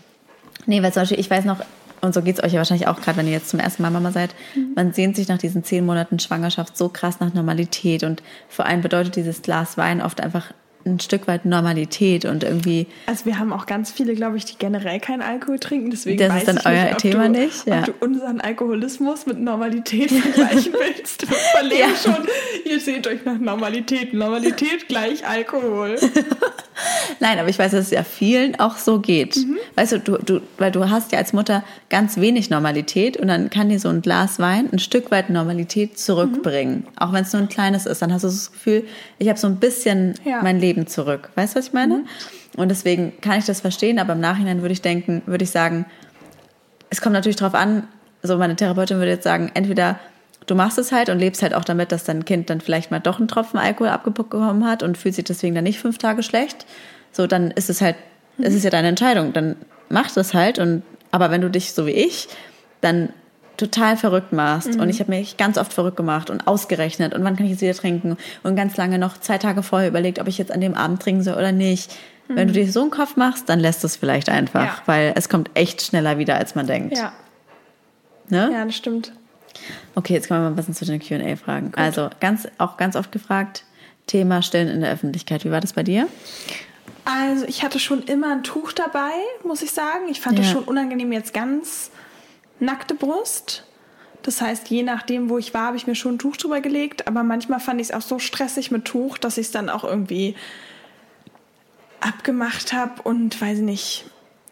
[0.66, 1.60] nee weil zum Beispiel, ich weiß noch,
[2.00, 3.90] und so geht es euch ja wahrscheinlich auch gerade, wenn ihr jetzt zum ersten Mal
[3.90, 4.72] Mama seid, mhm.
[4.74, 8.02] man sehnt sich nach diesen zehn Monaten Schwangerschaft so krass nach Normalität.
[8.02, 10.54] Und vor allem bedeutet dieses Glas Wein oft einfach
[10.86, 12.86] ein Stück weit Normalität und irgendwie.
[13.06, 15.90] Also wir haben auch ganz viele, glaube ich, die generell keinen Alkohol trinken.
[15.90, 17.66] Deswegen das ist dann euer nicht, Thema du, nicht.
[17.66, 17.80] Ja.
[17.80, 21.28] Ob du unseren Alkoholismus mit Normalität vergleichen willst.
[21.30, 21.96] Wir verlegen ja.
[21.96, 22.26] schon.
[22.64, 24.14] Ihr seht euch nach Normalität.
[24.14, 25.96] Normalität gleich Alkohol.
[27.20, 29.36] Nein, aber ich weiß, dass es ja vielen auch so geht.
[29.36, 29.56] Mhm.
[29.74, 33.50] Weißt du, du, du, weil du hast ja als Mutter ganz wenig Normalität und dann
[33.50, 36.84] kann dir so ein Glas Wein ein Stück weit Normalität zurückbringen.
[36.86, 36.98] Mhm.
[36.98, 38.84] Auch wenn es nur ein kleines ist, dann hast du das Gefühl,
[39.18, 40.42] ich habe so ein bisschen ja.
[40.42, 41.30] mein Leben zurück.
[41.36, 41.98] Weißt du, was ich meine?
[41.98, 42.06] Mhm.
[42.56, 45.86] Und deswegen kann ich das verstehen, aber im Nachhinein würde ich denken, würde ich sagen,
[46.90, 47.88] es kommt natürlich darauf an,
[48.22, 49.98] also meine Therapeutin würde jetzt sagen, entweder
[50.46, 53.00] du machst es halt und lebst halt auch damit, dass dein Kind dann vielleicht mal
[53.00, 56.66] doch einen Tropfen Alkohol abbekommen hat und fühlt sich deswegen dann nicht fünf Tage schlecht.
[57.12, 57.96] So, dann ist es halt,
[58.36, 58.44] mhm.
[58.44, 59.32] es ist ja deine Entscheidung.
[59.32, 59.56] Dann
[59.88, 62.28] mach das halt und, aber wenn du dich so wie ich,
[62.80, 63.10] dann
[63.56, 64.74] total verrückt machst.
[64.74, 64.80] Mhm.
[64.80, 67.62] Und ich habe mich ganz oft verrückt gemacht und ausgerechnet und wann kann ich jetzt
[67.62, 70.74] wieder trinken und ganz lange noch zwei Tage vorher überlegt, ob ich jetzt an dem
[70.74, 71.94] Abend trinken soll oder nicht.
[72.28, 72.36] Mhm.
[72.36, 74.82] Wenn du dir so einen Kopf machst, dann lässt es vielleicht einfach, ja.
[74.86, 76.96] weil es kommt echt schneller wieder, als man denkt.
[76.96, 77.12] Ja.
[78.28, 78.50] Ne?
[78.52, 79.12] Ja, das stimmt.
[79.94, 81.72] Okay, jetzt kommen wir mal ein bisschen zu den QA-Fragen.
[81.76, 83.64] Also ganz, auch ganz oft gefragt,
[84.06, 85.44] Thema Stellen in der Öffentlichkeit.
[85.44, 86.06] Wie war das bei dir?
[87.04, 89.12] Also ich hatte schon immer ein Tuch dabei,
[89.44, 90.08] muss ich sagen.
[90.10, 90.52] Ich fand es ja.
[90.52, 91.90] schon unangenehm jetzt ganz
[92.60, 93.64] nackte Brust.
[94.22, 97.06] Das heißt, je nachdem, wo ich war, habe ich mir schon ein Tuch drüber gelegt.
[97.06, 99.84] Aber manchmal fand ich es auch so stressig mit Tuch, dass ich es dann auch
[99.84, 100.34] irgendwie
[102.00, 104.04] abgemacht habe und weiß nicht.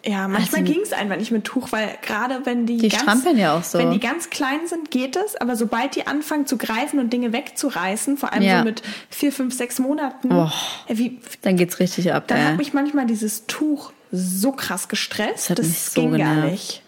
[0.06, 3.24] Ja, manchmal also, ging es einfach nicht mit Tuch, weil gerade wenn die, die ganz,
[3.36, 3.78] ja auch so.
[3.78, 7.32] wenn die ganz klein sind, geht es, aber sobald die anfangen zu greifen und Dinge
[7.32, 8.58] wegzureißen, vor allem ja.
[8.58, 10.50] so mit vier, fünf, sechs Monaten, oh,
[10.88, 12.28] wie, dann geht's richtig ab.
[12.28, 12.44] Dann ja.
[12.48, 16.40] hat mich manchmal dieses Tuch so krass gestresst, das, das so ging genervt.
[16.42, 16.82] gar nicht.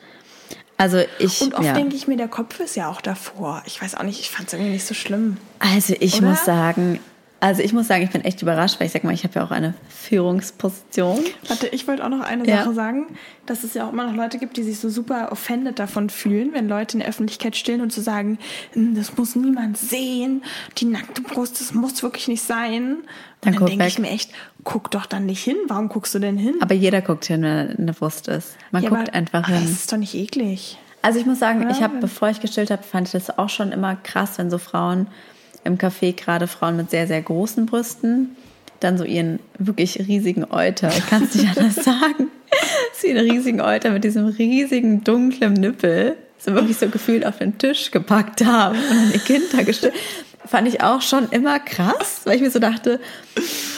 [0.79, 1.73] Also ich und oft ja.
[1.73, 3.63] denke ich mir, der Kopf ist ja auch davor.
[3.67, 5.39] Ich weiß auch nicht, ich fand es irgendwie nicht so schlimm.
[5.59, 6.29] Also ich Oder?
[6.29, 7.01] muss sagen,
[7.39, 9.45] also ich muss sagen, ich bin echt überrascht, weil ich sag mal, ich habe ja
[9.45, 11.19] auch eine Führungsposition.
[11.49, 12.59] Warte, ich wollte auch noch eine ja.
[12.59, 13.07] Sache sagen,
[13.45, 16.51] dass es ja auch immer noch Leute gibt, die sich so super offended davon fühlen,
[16.55, 18.39] wenn Leute in der Öffentlichkeit stillen und zu sagen,
[18.73, 20.45] hm, das muss niemand sehen,
[20.79, 22.99] die nackte Brust, das muss wirklich nicht sein.
[23.43, 24.31] Dann, dann denke ich mir echt,
[24.65, 25.57] guck doch dann nicht hin.
[25.69, 26.55] Warum guckst du denn hin?
[26.61, 28.57] Aber jeder guckt hin, wenn eine Brust ist.
[28.71, 29.61] Man ja, guckt aber, einfach hin.
[29.61, 30.79] Das ist doch nicht eklig.
[31.03, 31.71] Also ich muss sagen, ja.
[31.71, 34.59] ich habe, bevor ich gestillt habe, fand ich das auch schon immer krass, wenn so
[34.59, 35.07] Frauen
[35.67, 38.37] im Café gerade Frauen mit sehr, sehr großen Brüsten
[38.81, 42.31] dann so ihren wirklich riesigen Euter, ich kann es nicht anders sagen,
[42.95, 47.59] sie ihren riesigen Euter mit diesem riesigen dunklen Nippel so wirklich so gefühlt auf den
[47.59, 49.95] Tisch gepackt haben und dann ihr Kind da gestellt.
[50.45, 53.01] Fand ich auch schon immer krass, weil ich mir so dachte,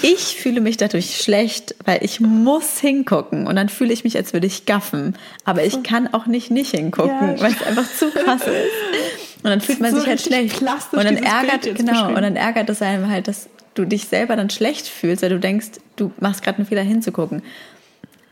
[0.03, 4.35] ich fühle mich dadurch schlecht, weil ich muss hingucken und dann fühle ich mich, als
[4.35, 5.17] würde ich gaffen.
[5.45, 9.08] Aber ich kann auch nicht nicht hingucken, ja, weil es einfach zu krass ist.
[9.43, 10.61] Und dann fühlt man so sich halt schlecht.
[10.61, 14.51] Und dann ärgert, genau, und dann ärgert es einem halt, dass du dich selber dann
[14.51, 17.43] schlecht fühlst, weil du denkst, du machst gerade einen Fehler hinzugucken.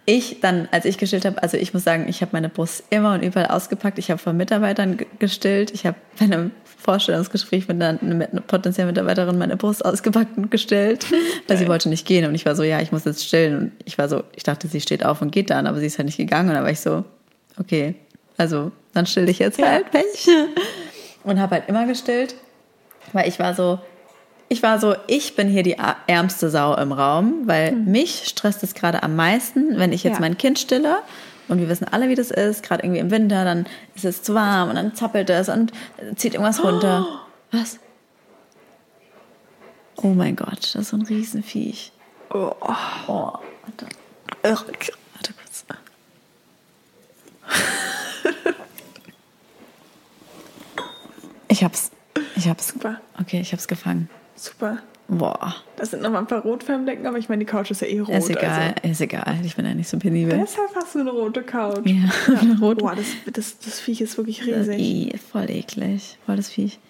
[0.04, 3.14] Ich dann, als ich gestillt habe, also ich muss sagen, ich habe meine Brust immer
[3.14, 3.98] und überall ausgepackt.
[3.98, 5.72] Ich habe von Mitarbeitern gestillt.
[5.72, 11.06] Ich habe bei einem Vorstellungsgespräch mit einer, einer potenziellen Mitarbeiterin meine Brust ausgepackt und gestillt,
[11.48, 12.24] weil sie wollte nicht gehen.
[12.24, 13.58] Und ich war so, ja, ich muss jetzt stillen.
[13.58, 15.98] Und ich war so, ich dachte, sie steht auf und geht dann, aber sie ist
[15.98, 16.50] halt nicht gegangen.
[16.50, 17.04] Und dann war ich so,
[17.58, 17.96] okay,
[18.36, 20.28] also dann still dich jetzt halt, Pech
[21.26, 22.36] und habe halt immer gestillt,
[23.12, 23.78] weil ich war so,
[24.48, 27.90] ich war so, ich bin hier die ärmste Sau im Raum, weil mhm.
[27.90, 30.20] mich stresst es gerade am meisten, wenn ich jetzt ja.
[30.20, 30.98] mein Kind stille.
[31.48, 32.64] Und wir wissen alle, wie das ist.
[32.64, 35.72] Gerade irgendwie im Winter, dann ist es zu warm und dann zappelt es und
[36.16, 37.06] zieht irgendwas runter.
[37.08, 37.18] Oh.
[37.52, 37.78] Was?
[39.96, 41.92] Oh mein Gott, das ist so ein Riesenviech.
[42.30, 43.86] Oh, oh warte.
[44.42, 45.64] Warte kurz.
[51.48, 51.90] Ich hab's.
[52.36, 52.68] Ich hab's.
[52.68, 53.00] Super.
[53.20, 54.08] Okay, ich hab's gefangen.
[54.34, 54.78] Super.
[55.08, 55.54] Boah.
[55.76, 58.08] Das sind nochmal ein paar Rotfarblecken, aber ich meine, die Couch ist ja eh rot.
[58.08, 58.90] Ist egal, also.
[58.90, 59.38] ist egal.
[59.44, 60.36] Ich bin ja nicht so penibel.
[60.36, 61.86] Deshalb hast du eine rote Couch.
[61.86, 61.94] Ja,
[62.26, 62.40] ja.
[62.40, 62.82] eine rote.
[62.82, 64.78] Boah, das, das, das Viech ist wirklich riesig.
[64.78, 66.18] I, voll eklig.
[66.26, 66.80] Voll das Viech.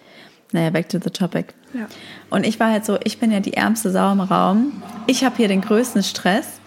[0.51, 1.53] Naja, back to the topic.
[1.73, 1.87] Ja.
[2.29, 4.81] Und ich war halt so, ich bin ja die ärmste Sau im Raum.
[5.05, 6.59] Ich habe hier den größten Stress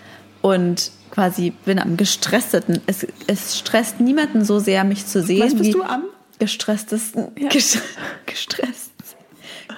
[0.43, 2.81] und quasi bin am gestresstesten.
[2.87, 5.43] Es, es stresst niemanden so sehr, mich zu sehen.
[5.43, 6.05] Was bist wie, du am?
[6.41, 7.49] Gestresstesten, ja.
[8.27, 8.91] gestresst,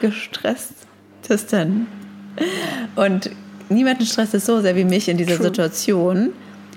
[0.01, 1.87] gestresstesten.
[2.97, 3.31] Und
[3.69, 5.47] niemanden stresst es so sehr wie mich in dieser True.
[5.47, 6.33] Situation.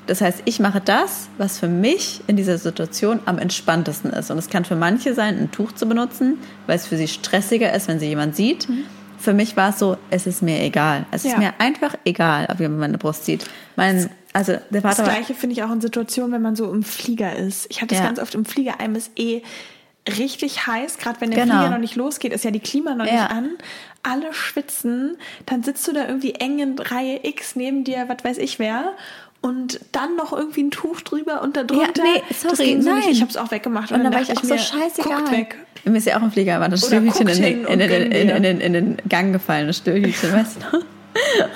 [0.07, 4.29] Das heißt, ich mache das, was für mich in dieser Situation am entspanntesten ist.
[4.29, 7.73] Und es kann für manche sein, ein Tuch zu benutzen, weil es für sie stressiger
[7.73, 8.69] ist, wenn sie jemand sieht.
[8.69, 8.83] Mhm.
[9.17, 11.05] Für mich war es so, es ist mir egal.
[11.11, 11.31] Es ja.
[11.31, 13.45] ist mir einfach egal, ob jemand meine Brust sieht.
[13.75, 16.83] Mein, also der Vater das Gleiche finde ich auch in Situationen, wenn man so im
[16.83, 17.65] Flieger ist.
[17.69, 18.05] Ich hatte das ja.
[18.05, 18.79] ganz oft im Flieger.
[18.79, 19.41] Einem ist eh
[20.07, 21.55] richtig heiß, gerade wenn der genau.
[21.55, 23.23] Flieger noch nicht losgeht, ist ja die Klima noch ja.
[23.23, 23.49] nicht an.
[24.03, 28.37] Alle schwitzen, dann sitzt du da irgendwie eng in Reihe X neben dir, was weiß
[28.37, 28.93] ich wer.
[29.41, 32.03] Und dann noch irgendwie ein Tuch drüber und da drunter.
[32.03, 33.03] Ja, nee, sorry, so nein.
[33.09, 33.91] Ich habe es auch weggemacht.
[33.91, 35.31] Und, und dann, dann war ich auch mir, so scheißegal.
[35.31, 35.57] Weg.
[35.83, 38.97] Mir ist ja auch ein Flieger, war das Stillhütchen in, in, in, in, in, den
[39.07, 40.81] Gang gefallen, das Stillhütchen, weißt du?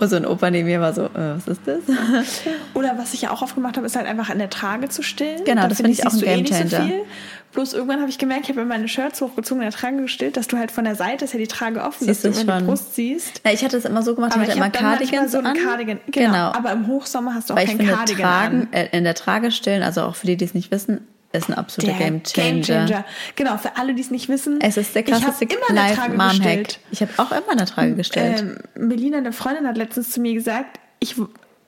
[0.00, 1.78] Und so, ein Opa neben mir war so, äh, was ist das?
[2.74, 5.02] Oder was ich ja auch oft gemacht habe, ist halt einfach an der Trage zu
[5.02, 5.44] stillen.
[5.44, 6.86] Genau, das finde ich auch ein Game Changer.
[6.86, 7.06] Eh so
[7.54, 10.36] Bloß irgendwann habe ich gemerkt, ich habe mir meine Shirts hochgezogen in der Trage gestillt,
[10.36, 12.58] dass du halt von der Seite ist ja die Trage offen, siehst dass du immer
[12.58, 13.42] die Brust siehst.
[13.44, 16.00] Ja, ich hatte das immer so gemacht, aber ich hatte immer Cardigans so ein Cardigan.
[16.06, 18.72] Genau, genau, Aber im Hochsommer hast du auch Weil kein Cardigan Tragen, an.
[18.72, 21.54] Äh, in der Trage stillen, also auch für die, die es nicht wissen, ist ein
[21.54, 22.50] absoluter Game Changer.
[22.50, 23.04] Game Changer.
[23.36, 24.60] Genau, für alle, die es nicht wissen.
[24.60, 26.78] Es ist der krasseste Live-Mom-Hack.
[26.90, 28.40] Ich habe auch immer eine Trage gestellt.
[28.40, 28.58] Ähm,
[28.88, 31.16] Melina, eine Freundin, hat letztens zu mir gesagt, ich,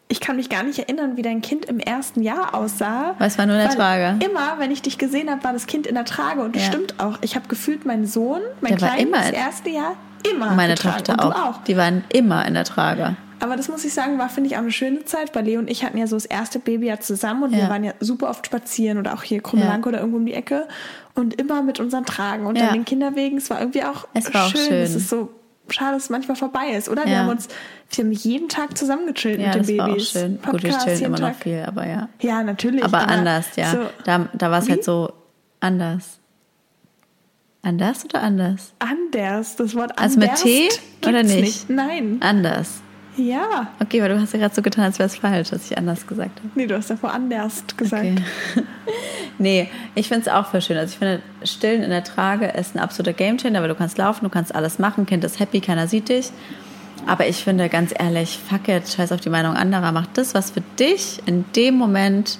[0.09, 3.15] ich kann mich gar nicht erinnern, wie dein Kind im ersten Jahr aussah.
[3.19, 4.25] Weil es war nur in der Trage.
[4.25, 6.43] Immer, wenn ich dich gesehen habe, war das Kind in der Trage.
[6.43, 6.69] Und das ja.
[6.69, 7.19] stimmt auch.
[7.23, 9.97] Ich habe gefühlt, mein Sohn, mein der Kleines, das erste Jahr,
[10.33, 11.05] immer Meine getragen.
[11.05, 11.35] Tochter auch.
[11.35, 11.65] auch.
[11.65, 13.17] Die waren immer in der Trage.
[13.41, 15.71] Aber das muss ich sagen, war, finde ich, auch eine schöne Zeit, weil Leo und
[15.71, 17.63] ich hatten ja so das erste Baby ja zusammen und ja.
[17.63, 19.93] wir waren ja super oft spazieren oder auch hier Krummelanke ja.
[19.93, 20.69] oder irgendwo um die Ecke
[21.15, 22.69] und immer mit unseren Tragen und ja.
[22.69, 23.39] an den Kinderwegen.
[23.39, 24.61] Es war irgendwie auch es war schön.
[24.61, 24.83] Auch schön.
[24.83, 25.31] Es ist so
[25.69, 27.05] schade, dass es manchmal vorbei ist, oder?
[27.05, 27.49] Wir haben uns,
[27.91, 29.79] wir haben jeden Tag zusammengechillt mit den das Babys.
[29.79, 30.39] War auch schön.
[30.39, 31.33] Podcast, Gut, wir chillen immer Tag.
[31.35, 32.09] noch viel, aber ja.
[32.21, 32.85] Ja, natürlich.
[32.85, 33.71] Aber anders, ja.
[33.71, 35.13] So, da da war es halt so
[35.61, 36.21] anders.
[37.63, 38.75] Anders oder anders?
[38.79, 40.17] Anders, das Wort anders.
[40.17, 40.69] Also mit T
[41.09, 41.41] oder nicht?
[41.41, 41.71] nicht?
[41.71, 42.19] Nein.
[42.21, 42.81] Anders.
[43.17, 43.69] Ja.
[43.81, 46.07] Okay, weil du hast ja gerade so getan, als wäre es falsch, dass ich anders
[46.07, 46.51] gesagt habe.
[46.55, 48.05] Nee, du hast davor anders gesagt.
[48.05, 48.23] Okay.
[49.39, 50.77] nee, ich finde es auch voll schön.
[50.77, 54.25] Also ich finde, Stillen in der Trage ist ein absoluter Gamechanger, weil du kannst laufen,
[54.25, 56.31] du kannst alles machen, Kind ist happy, keiner sieht dich.
[57.07, 60.51] Aber ich finde ganz ehrlich, fuck it, scheiß auf die Meinung anderer, mach das, was
[60.51, 62.39] für dich in dem Moment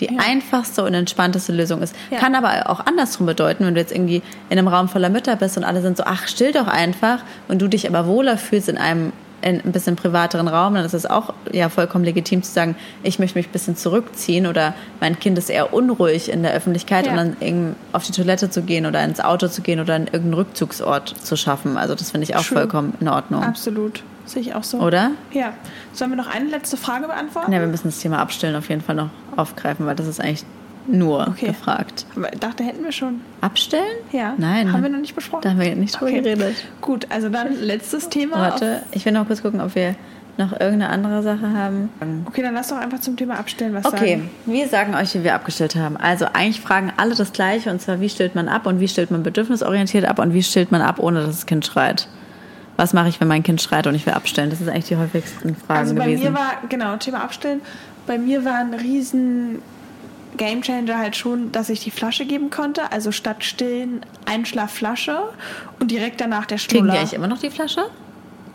[0.00, 0.20] die ja.
[0.20, 1.94] einfachste und entspannteste Lösung ist.
[2.10, 2.18] Ja.
[2.18, 5.56] Kann aber auch andersrum bedeuten, wenn du jetzt irgendwie in einem Raum voller Mütter bist
[5.56, 8.78] und alle sind so, ach, still doch einfach und du dich aber wohler fühlst in
[8.78, 9.12] einem
[9.46, 12.74] in ein bisschen privateren Raum, dann ist es auch ja vollkommen legitim zu sagen,
[13.04, 17.06] ich möchte mich ein bisschen zurückziehen oder mein Kind ist eher unruhig in der Öffentlichkeit
[17.06, 17.12] ja.
[17.12, 20.06] und dann eben auf die Toilette zu gehen oder ins Auto zu gehen oder in
[20.06, 21.76] irgendeinen Rückzugsort zu schaffen.
[21.76, 22.58] Also das finde ich auch True.
[22.58, 23.44] vollkommen in Ordnung.
[23.44, 24.02] Absolut.
[24.24, 24.78] Sehe ich auch so.
[24.78, 25.12] Oder?
[25.32, 25.52] Ja.
[25.92, 27.52] Sollen wir noch eine letzte Frage beantworten?
[27.52, 30.44] Ja, wir müssen das Thema Abstellen auf jeden Fall noch aufgreifen, weil das ist eigentlich
[30.88, 31.48] nur okay.
[31.48, 32.06] gefragt.
[32.16, 33.20] Aber ich dachte, hätten wir schon.
[33.40, 33.82] Abstellen?
[34.12, 34.34] Ja.
[34.36, 34.72] Nein.
[34.72, 35.42] Haben wir noch nicht besprochen?
[35.42, 36.20] Da haben wir nicht drüber okay.
[36.20, 36.56] geredet.
[36.80, 38.38] Gut, also dann letztes Thema.
[38.38, 39.94] Warte, ich will noch kurz gucken, ob wir
[40.38, 41.88] noch irgendeine andere Sache haben.
[42.26, 43.96] Okay, dann lass doch einfach zum Thema Abstellen was okay.
[43.96, 44.30] sagen.
[44.46, 45.96] Okay, wir sagen euch, wie wir abgestellt haben.
[45.96, 49.10] Also eigentlich fragen alle das Gleiche und zwar, wie stellt man ab und wie stellt
[49.10, 52.08] man bedürfnisorientiert ab und wie stellt man ab, ohne dass das Kind schreit.
[52.76, 54.50] Was mache ich, wenn mein Kind schreit und ich will abstellen?
[54.50, 56.24] Das ist eigentlich die häufigsten Fragen also bei gewesen.
[56.24, 57.62] mir war, genau, Thema Abstellen.
[58.06, 59.62] Bei mir war ein riesen
[60.36, 62.92] Gamechanger halt schon, dass ich die Flasche geben konnte.
[62.92, 65.18] Also statt stillen Einschlafflasche
[65.80, 66.80] und direkt danach der Schnuller.
[66.80, 67.82] Kriegen die eigentlich immer noch die Flasche?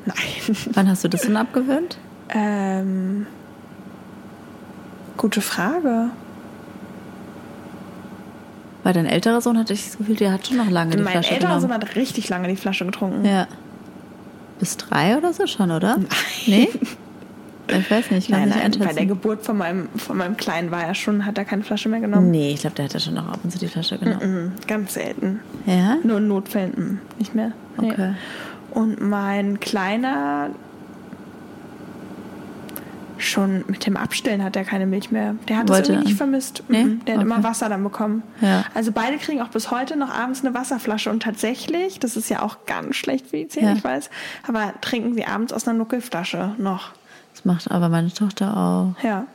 [0.06, 0.16] Nein.
[0.74, 1.98] Wann hast du das denn abgewöhnt?
[2.30, 3.28] Ähm,
[5.18, 6.10] gute Frage.
[8.84, 11.12] Weil dein älterer Sohn hatte ich das Gefühl, der hat schon noch lange die mein
[11.12, 11.44] Flasche getrunken.
[11.44, 13.26] Mein älterer Sohn hat richtig lange die Flasche getrunken.
[13.26, 13.48] Ja.
[14.60, 15.98] Bis drei oder so schon, oder?
[15.98, 16.08] Nein.
[16.48, 16.70] Nee?
[17.80, 20.38] Ich weiß nicht, ich kann nein, nicht nein, Bei der Geburt von meinem, von meinem
[20.38, 22.32] Kleinen war er schon, hat er keine Flasche mehr genommen.
[22.32, 24.20] Nee, ich glaube, der hat ja schon noch ab und zu die Flasche genommen.
[24.20, 25.40] Mm -mm, ganz selten.
[25.66, 25.98] Ja?
[26.04, 27.52] Nur in Notfällen mm, nicht mehr.
[27.80, 27.92] Nee.
[27.92, 28.14] Okay.
[28.72, 30.52] Und mein Kleiner,
[33.22, 35.36] schon mit dem Abstellen hat er keine Milch mehr.
[35.48, 36.64] Der hat Wollte, das irgendwie nicht vermisst.
[36.68, 36.98] Nee?
[37.06, 37.34] Der hat okay.
[37.34, 38.24] immer Wasser dann bekommen.
[38.42, 38.66] Ja.
[38.74, 42.42] Also beide kriegen auch bis heute noch abends eine Wasserflasche und tatsächlich, das ist ja
[42.42, 43.76] auch ganz schlecht für die Zähne, ja.
[43.76, 44.10] ich weiß,
[44.48, 46.92] aber trinken sie abends aus einer Nuckelflasche noch.
[47.42, 49.04] Das macht aber meine Tochter auch.
[49.04, 49.26] Ja.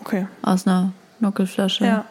[0.00, 0.28] Okay.
[0.42, 1.84] Aus einer Nuckelflasche.
[1.84, 2.04] Ja.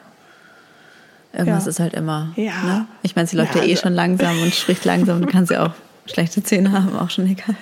[1.34, 1.70] Irgendwas ja.
[1.70, 2.34] ist halt immer.
[2.36, 2.62] Ja.
[2.64, 2.86] Ne?
[3.02, 3.84] Ich meine, sie läuft ja, ja eh also.
[3.84, 5.72] schon langsam und spricht langsam und kann sie auch
[6.06, 7.56] schlechte Zähne haben, auch schon egal.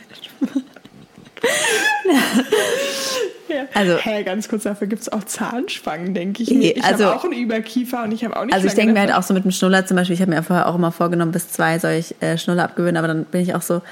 [3.48, 3.66] ja.
[3.76, 6.76] Also, hey, ganz kurz, dafür gibt es auch Zahnspangen, denke ich mir.
[6.76, 9.02] Ich also, habe auch einen Überkiefer und ich habe auch nicht Also ich denke mir
[9.02, 11.32] halt auch so mit dem Schnuller zum Beispiel, ich habe mir vorher auch immer vorgenommen,
[11.32, 13.84] bis zwei soll ich äh, Schnuller abgewöhnen, aber dann bin ich auch so,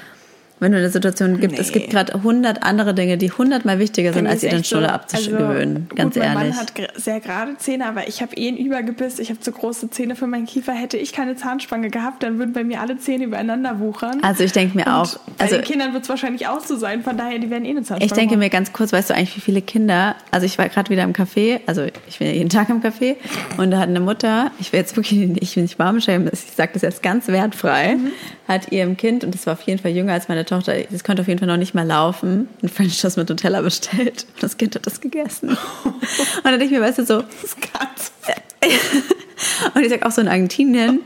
[0.60, 1.60] wenn du eine Situation gibt, nee.
[1.60, 4.94] es gibt gerade hundert andere Dinge, die hundertmal wichtiger sind, als ihr den Schnuller so,
[4.94, 5.88] abzugewöhnen.
[5.90, 6.34] Also, ganz gut, ehrlich.
[6.34, 9.18] Mein Mann hat sehr gerade Zähne, aber ich habe eh ein Übergebiss.
[9.18, 10.72] Ich habe zu große Zähne für meinen Kiefer.
[10.72, 14.18] Hätte ich keine Zahnspange gehabt, dann würden bei mir alle Zähne übereinander wuchern.
[14.22, 15.16] Also ich denke mir Und auch.
[15.36, 17.02] Bei also den Kindern wird es wahrscheinlich auch so sein.
[17.02, 19.36] Von daher, die werden eh eine Zahnspange Ich denke mir ganz kurz, weißt du eigentlich,
[19.36, 22.48] wie viele Kinder, also ich war gerade wieder im Café, also ich bin ja jeden
[22.48, 23.16] Tag im Café
[23.56, 26.40] und da hat eine Mutter, ich will jetzt wirklich, ich will nicht warm schämen, ich
[26.40, 28.10] sage das jetzt ganz wertfrei, mhm.
[28.46, 31.22] hat ihrem Kind, und das war auf jeden Fall jünger als meine Tochter, das könnte
[31.22, 34.26] auf jeden Fall noch nicht mal laufen, ein French Toast mit Nutella bestellt.
[34.34, 35.50] Und das Kind hat das gegessen.
[35.84, 37.22] Und dann denke ich mir, weißt du, so.
[37.22, 38.12] Das ist ganz
[39.74, 41.00] Und ich sag auch so in Argentinien,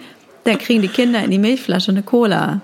[0.44, 2.60] da kriegen die Kinder in die Milchflasche eine Cola.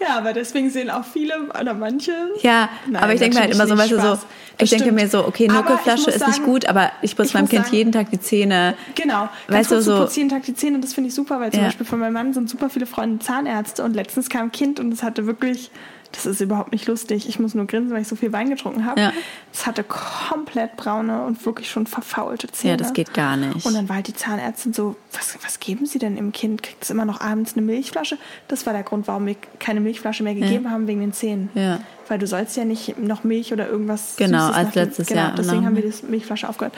[0.00, 2.12] Ja, aber deswegen sehen auch viele oder manche.
[2.42, 4.18] Ja, Nein, aber ich denke mir halt immer so, weißt du, so,
[4.58, 7.64] ich denke mir so, okay, Nuckelflasche ist sagen, nicht gut, aber ich putze meinem Kind
[7.64, 8.74] sagen, jeden Tag die Zähne.
[8.94, 10.04] Genau, weißt du, so.
[10.04, 11.66] Du jeden Tag die Zähne, das finde ich super, weil zum ja.
[11.66, 14.92] Beispiel von meinem Mann sind super viele Freunde Zahnärzte und letztens kam ein Kind und
[14.92, 15.70] es hatte wirklich
[16.12, 17.28] das ist überhaupt nicht lustig.
[17.28, 19.00] Ich muss nur grinsen, weil ich so viel Wein getrunken habe.
[19.00, 19.12] Ja.
[19.52, 22.72] Es hatte komplett braune und wirklich schon verfaulte Zähne.
[22.72, 23.64] Ja, das geht gar nicht.
[23.66, 26.62] Und dann war halt die Zahnärztin so, was, was geben Sie denn im Kind?
[26.62, 28.18] Kriegt es immer noch abends eine Milchflasche?
[28.48, 30.70] Das war der Grund, warum wir keine Milchflasche mehr gegeben ja.
[30.70, 31.50] haben, wegen den Zähnen.
[31.54, 31.80] Ja.
[32.08, 35.34] Weil du sollst ja nicht noch Milch oder irgendwas Genau, Süßes als letztes genau, Jahr.
[35.36, 35.66] Deswegen genau.
[35.66, 36.74] haben wir die Milchflasche aufgehört.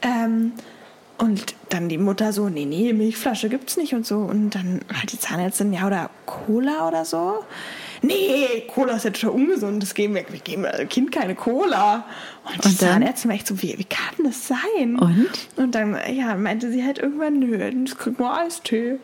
[0.00, 0.52] Ähm,
[1.18, 4.16] und dann die Mutter so, nee, nee, Milchflasche gibt's nicht und so.
[4.18, 7.44] Und dann halt die Zahnärztin, ja, oder Cola oder so
[8.02, 12.04] nee, Cola ist ja total ungesund, das geben wir, wir geben dem Kind keine Cola.
[12.44, 14.96] Und und Zahnärztin war echt so, wie, wie kann das sein?
[14.98, 15.30] Und?
[15.56, 18.98] Und dann, ja, meinte sie halt irgendwann, nö, das kriegt nur Eistee.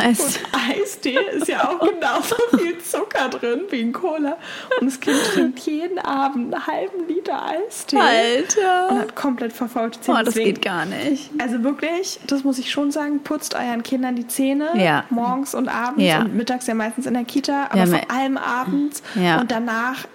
[0.00, 0.40] Eistee.
[0.52, 4.36] Und Eistee ist ja auch genauso viel Zucker drin wie in Cola.
[4.80, 7.98] Und das Kind trinkt jeden Abend einen halben Liter Eistee.
[7.98, 8.90] Alter.
[8.90, 10.18] Und hat komplett verfaulte Zähne.
[10.18, 11.30] Oh, das Deswegen, geht gar nicht.
[11.38, 14.70] Also wirklich, das muss ich schon sagen, putzt euren Kindern die Zähne.
[14.76, 15.04] Ja.
[15.10, 16.20] Morgens und abends ja.
[16.20, 19.02] und mittags ja meistens in der Kita, aber ja, vor allem abends.
[19.14, 19.40] Ja.
[19.40, 20.06] Und danach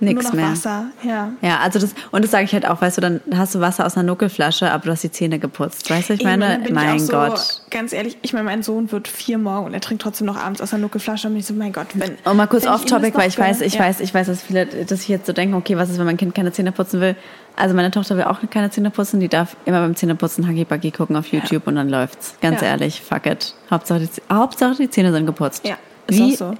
[0.00, 0.50] nichts mehr.
[0.50, 1.32] Wasser, ja.
[1.40, 3.86] Ja, also das, und das sage ich halt auch, weißt du, dann hast du Wasser
[3.86, 5.90] aus einer Nuckelflasche, aber du hast die Zähne geputzt.
[5.90, 7.62] Weißt du, ich meine, Eben, mein so, Gott.
[7.70, 10.60] Ganz ehrlich, ich meine, mein Sohn wird vier morgen und er trinkt trotzdem noch abends
[10.60, 12.16] aus einer Nuckelflasche und ich so, mein Gott, wenn.
[12.24, 13.80] Und mal kurz off-topic, weil ich weiß, ich ja.
[13.80, 16.16] weiß, ich weiß, dass viele, dass ich jetzt so denken, okay, was ist, wenn mein
[16.16, 17.16] Kind keine Zähne putzen will?
[17.56, 20.90] Also meine Tochter will auch keine Zähne putzen, die darf immer beim Zähneputzen Huggy Buggy
[20.90, 21.68] gucken auf YouTube ja.
[21.68, 22.36] und dann läuft's.
[22.40, 22.68] Ganz ja.
[22.68, 23.54] ehrlich, fuck it.
[23.70, 25.66] Hauptsache die, Hauptsache die Zähne sind geputzt.
[25.66, 25.76] Ja,
[26.06, 26.54] ist Wie, auch so.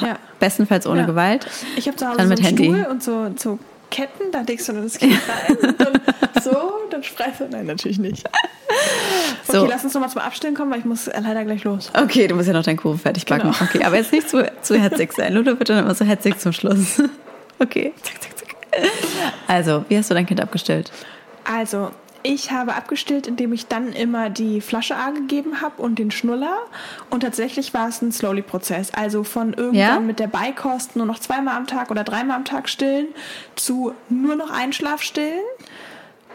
[0.00, 0.18] Ja.
[0.40, 1.06] Bestenfalls ohne ja.
[1.06, 1.46] Gewalt.
[1.76, 2.64] Ich habe zu Hause dann so einen Handy.
[2.64, 3.58] Stuhl und so, so
[3.90, 5.14] Ketten, da legst du dann das Kind
[5.48, 6.00] rein und dann
[6.42, 6.56] so,
[6.90, 7.48] dann spreizt du.
[7.48, 8.28] Nein, natürlich nicht.
[9.48, 9.66] Okay, so.
[9.66, 11.90] lass uns nochmal zum Abstellen kommen, weil ich muss leider gleich los.
[11.94, 13.52] Okay, du musst ja noch deinen Kuchen fertig backen.
[13.52, 13.56] Genau.
[13.62, 15.32] Okay, aber jetzt nicht zu, zu hetzig sein.
[15.32, 17.00] Ludo wird dann immer so hetzig zum Schluss.
[17.58, 17.94] Okay.
[18.02, 18.56] Zack, zack, zack.
[19.48, 20.92] Also, wie hast du dein Kind abgestellt?
[21.44, 21.90] Also,
[22.22, 26.58] ich habe abgestillt, indem ich dann immer die Flasche A gegeben habe und den Schnuller.
[27.10, 28.92] Und tatsächlich war es ein Slowly-Prozess.
[28.94, 30.00] Also von irgendwann ja?
[30.00, 33.08] mit der Beikost nur noch zweimal am Tag oder dreimal am Tag stillen
[33.54, 35.42] zu nur noch Einschlaf stillen.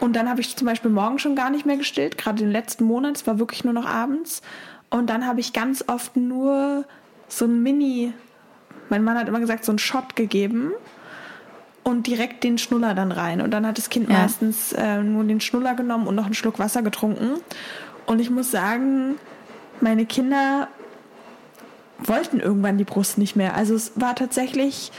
[0.00, 2.84] Und dann habe ich zum Beispiel morgen schon gar nicht mehr gestillt, gerade den letzten
[2.84, 4.42] Monat, es war wirklich nur noch abends.
[4.90, 6.84] Und dann habe ich ganz oft nur
[7.28, 8.12] so ein Mini,
[8.88, 10.72] mein Mann hat immer gesagt, so ein Shot gegeben
[11.84, 13.40] und direkt den Schnuller dann rein.
[13.40, 14.18] Und dann hat das Kind ja.
[14.18, 17.40] meistens äh, nur den Schnuller genommen und noch einen Schluck Wasser getrunken.
[18.06, 19.16] Und ich muss sagen,
[19.80, 20.68] meine Kinder
[21.98, 23.54] wollten irgendwann die Brust nicht mehr.
[23.54, 24.92] Also es war tatsächlich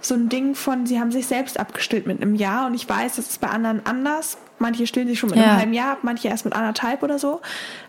[0.00, 2.66] so ein Ding von, sie haben sich selbst abgestillt mit einem Jahr.
[2.66, 4.38] Und ich weiß, das ist bei anderen anders.
[4.58, 5.44] Manche stillen sich schon mit ja.
[5.44, 7.40] einem halben Jahr ab, manche erst mit anderthalb oder so.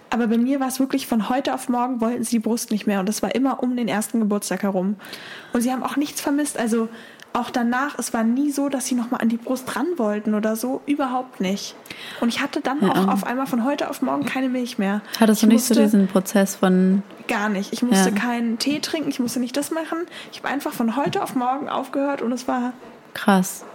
[0.10, 2.86] Aber bei mir war es wirklich von heute auf morgen wollten sie die Brust nicht
[2.86, 3.00] mehr.
[3.00, 4.98] Und das war immer um den ersten Geburtstag herum.
[5.54, 6.58] Und sie haben auch nichts vermisst.
[6.58, 6.90] Also
[7.34, 10.56] auch danach, es war nie so, dass sie nochmal an die Brust ran wollten oder
[10.56, 10.82] so.
[10.86, 11.76] Überhaupt nicht.
[12.20, 12.92] Und ich hatte dann ja.
[12.92, 15.02] auch auf einmal von heute auf morgen keine Milch mehr.
[15.20, 17.04] Hattest du nicht musste, so diesen Prozess von.
[17.28, 17.72] Gar nicht.
[17.72, 18.16] Ich musste ja.
[18.16, 20.00] keinen Tee trinken, ich musste nicht das machen.
[20.32, 22.74] Ich habe einfach von heute auf morgen aufgehört und es war.
[23.14, 23.66] Krass.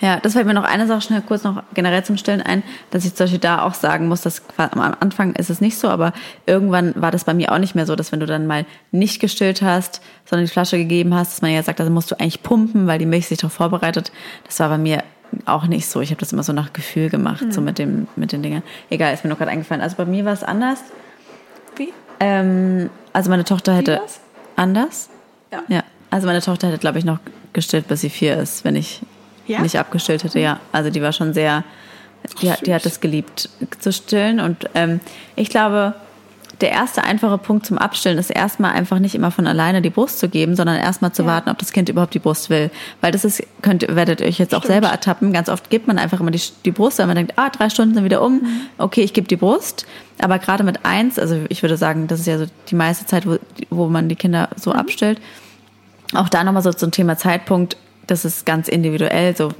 [0.00, 3.04] Ja, das fällt mir noch eine Sache schnell kurz noch generell zum Stillen ein, dass
[3.04, 6.12] ich zum Beispiel da auch sagen muss, dass am Anfang ist es nicht so, aber
[6.46, 9.20] irgendwann war das bei mir auch nicht mehr so, dass wenn du dann mal nicht
[9.20, 12.42] gestillt hast, sondern die Flasche gegeben hast, dass man ja sagt, also musst du eigentlich
[12.42, 14.10] pumpen, weil die Milch sich darauf vorbereitet.
[14.46, 15.04] Das war bei mir
[15.44, 16.00] auch nicht so.
[16.00, 17.52] Ich habe das immer so nach Gefühl gemacht, mhm.
[17.52, 18.62] so mit dem mit den Dingen.
[18.88, 19.82] Egal, ist mir noch gerade eingefallen.
[19.82, 20.80] Also bei mir war es anders.
[21.76, 21.92] Wie?
[22.20, 24.00] Ähm, also meine Tochter hätte
[24.56, 25.08] anders.
[25.52, 25.62] Ja.
[25.68, 25.84] ja.
[26.10, 27.18] Also meine Tochter hätte, glaube ich, noch
[27.52, 29.02] gestillt, bis sie vier ist, wenn ich
[29.46, 29.60] ja?
[29.60, 30.60] nicht abgestillt hätte, ja.
[30.72, 31.64] Also die war schon sehr,
[32.40, 34.40] die, hat, die hat es geliebt zu stillen.
[34.40, 35.00] Und ähm,
[35.36, 35.94] ich glaube,
[36.60, 40.18] der erste einfache Punkt zum Abstillen ist erstmal einfach nicht immer von alleine die Brust
[40.18, 41.28] zu geben, sondern erstmal zu ja.
[41.28, 42.70] warten, ob das Kind überhaupt die Brust will.
[43.00, 44.64] Weil das ist, könnt, werdet ihr euch jetzt Stimmt.
[44.64, 45.32] auch selber ertappen.
[45.32, 47.94] Ganz oft gibt man einfach immer die, die Brust, weil man denkt, ah, drei Stunden
[47.94, 48.60] sind wieder um, mhm.
[48.78, 49.86] okay, ich gebe die Brust.
[50.20, 53.26] Aber gerade mit eins, also ich würde sagen, das ist ja so die meiste Zeit,
[53.26, 53.38] wo,
[53.70, 54.76] wo man die Kinder so mhm.
[54.76, 55.20] abstillt.
[56.14, 57.76] Auch da nochmal so zum Thema Zeitpunkt
[58.10, 59.36] das ist ganz individuell.
[59.36, 59.52] So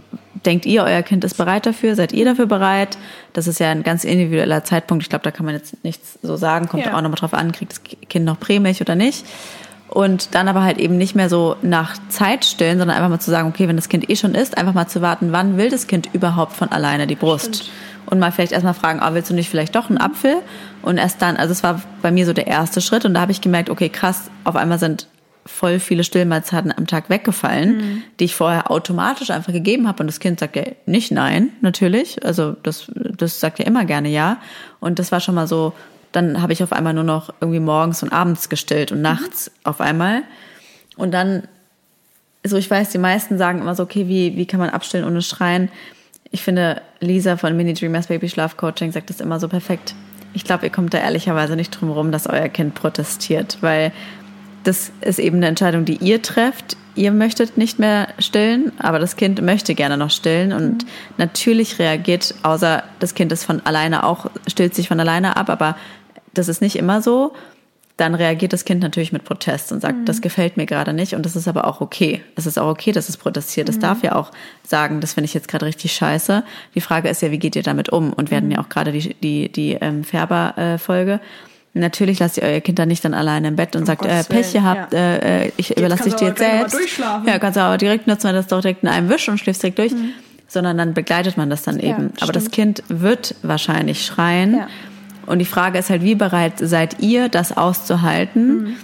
[0.44, 1.94] denkt ihr, euer Kind ist bereit dafür?
[1.94, 2.98] Seid ihr dafür bereit?
[3.32, 5.02] Das ist ja ein ganz individueller Zeitpunkt.
[5.02, 6.68] Ich glaube, da kann man jetzt nichts so sagen.
[6.68, 6.96] Kommt ja.
[6.96, 9.24] auch nochmal drauf an, kriegt das Kind noch Prämilch oder nicht?
[9.88, 13.30] Und dann aber halt eben nicht mehr so nach Zeit stillen, sondern einfach mal zu
[13.30, 15.88] sagen, okay, wenn das Kind eh schon ist, einfach mal zu warten, wann will das
[15.88, 17.56] Kind überhaupt von alleine die Brust?
[17.56, 17.70] Stimmt.
[18.06, 20.36] Und mal vielleicht erstmal fragen, oh, willst du nicht vielleicht doch einen Apfel?
[20.82, 23.32] Und erst dann, also es war bei mir so der erste Schritt und da habe
[23.32, 25.08] ich gemerkt, okay, krass, auf einmal sind
[25.50, 28.02] voll viele Stillmahlzeiten am Tag weggefallen, mhm.
[28.18, 30.02] die ich vorher automatisch einfach gegeben habe.
[30.02, 32.24] Und das Kind sagt ja nicht nein, natürlich.
[32.24, 34.40] Also das, das sagt ja immer gerne ja.
[34.78, 35.74] Und das war schon mal so,
[36.12, 39.04] dann habe ich auf einmal nur noch irgendwie morgens und abends gestillt und mhm.
[39.04, 39.54] nachts mhm.
[39.64, 40.22] auf einmal.
[40.96, 41.42] Und dann,
[42.44, 45.22] so ich weiß, die meisten sagen immer so, okay, wie, wie kann man abstillen ohne
[45.22, 45.68] schreien?
[46.30, 49.94] Ich finde, Lisa von Mini Dreamers Baby Schlaf Coaching sagt das immer so perfekt.
[50.32, 53.92] Ich glaube, ihr kommt da ehrlicherweise nicht drum rum, dass euer Kind protestiert, weil
[54.64, 56.76] das ist eben eine Entscheidung, die ihr trefft.
[56.94, 60.88] Ihr möchtet nicht mehr stillen, aber das Kind möchte gerne noch stillen und mhm.
[61.18, 65.76] natürlich reagiert, außer das Kind ist von alleine auch, stillt sich von alleine ab, aber
[66.34, 67.32] das ist nicht immer so.
[67.96, 70.04] Dann reagiert das Kind natürlich mit Protest und sagt, mhm.
[70.06, 72.22] das gefällt mir gerade nicht und das ist aber auch okay.
[72.34, 73.68] Es ist auch okay, dass es protestiert.
[73.68, 73.80] Es mhm.
[73.80, 74.32] darf ja auch
[74.66, 76.42] sagen, das finde ich jetzt gerade richtig scheiße.
[76.74, 78.12] Die Frage ist ja, wie geht ihr damit um?
[78.12, 78.54] Und wir hatten mhm.
[78.54, 81.12] ja auch gerade die, die, die ähm, Färber-Folge.
[81.12, 81.18] Äh,
[81.72, 84.24] Natürlich lasst ihr euer Kind dann nicht dann alleine im Bett und um sagt, äh,
[84.24, 84.98] Pech gehabt, ja.
[84.98, 86.76] äh, äh ich überlasse dich dir jetzt selbst.
[87.26, 89.62] Ja, kannst du aber direkt nutzen, wir das doch direkt in einem Wisch und schläfst
[89.62, 89.92] direkt durch.
[89.92, 90.10] Mhm.
[90.48, 92.12] Sondern dann begleitet man das dann eben.
[92.16, 94.54] Ja, aber das Kind wird wahrscheinlich schreien.
[94.54, 94.66] Ja.
[95.26, 98.64] Und die Frage ist halt, wie bereit seid ihr, das auszuhalten?
[98.64, 98.76] Mhm.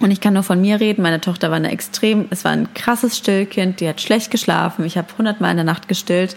[0.00, 1.02] Und ich kann nur von mir reden.
[1.02, 3.80] Meine Tochter war eine extrem, es war ein krasses Stillkind.
[3.80, 4.86] Die hat schlecht geschlafen.
[4.86, 6.36] Ich habe hundertmal in der Nacht gestillt.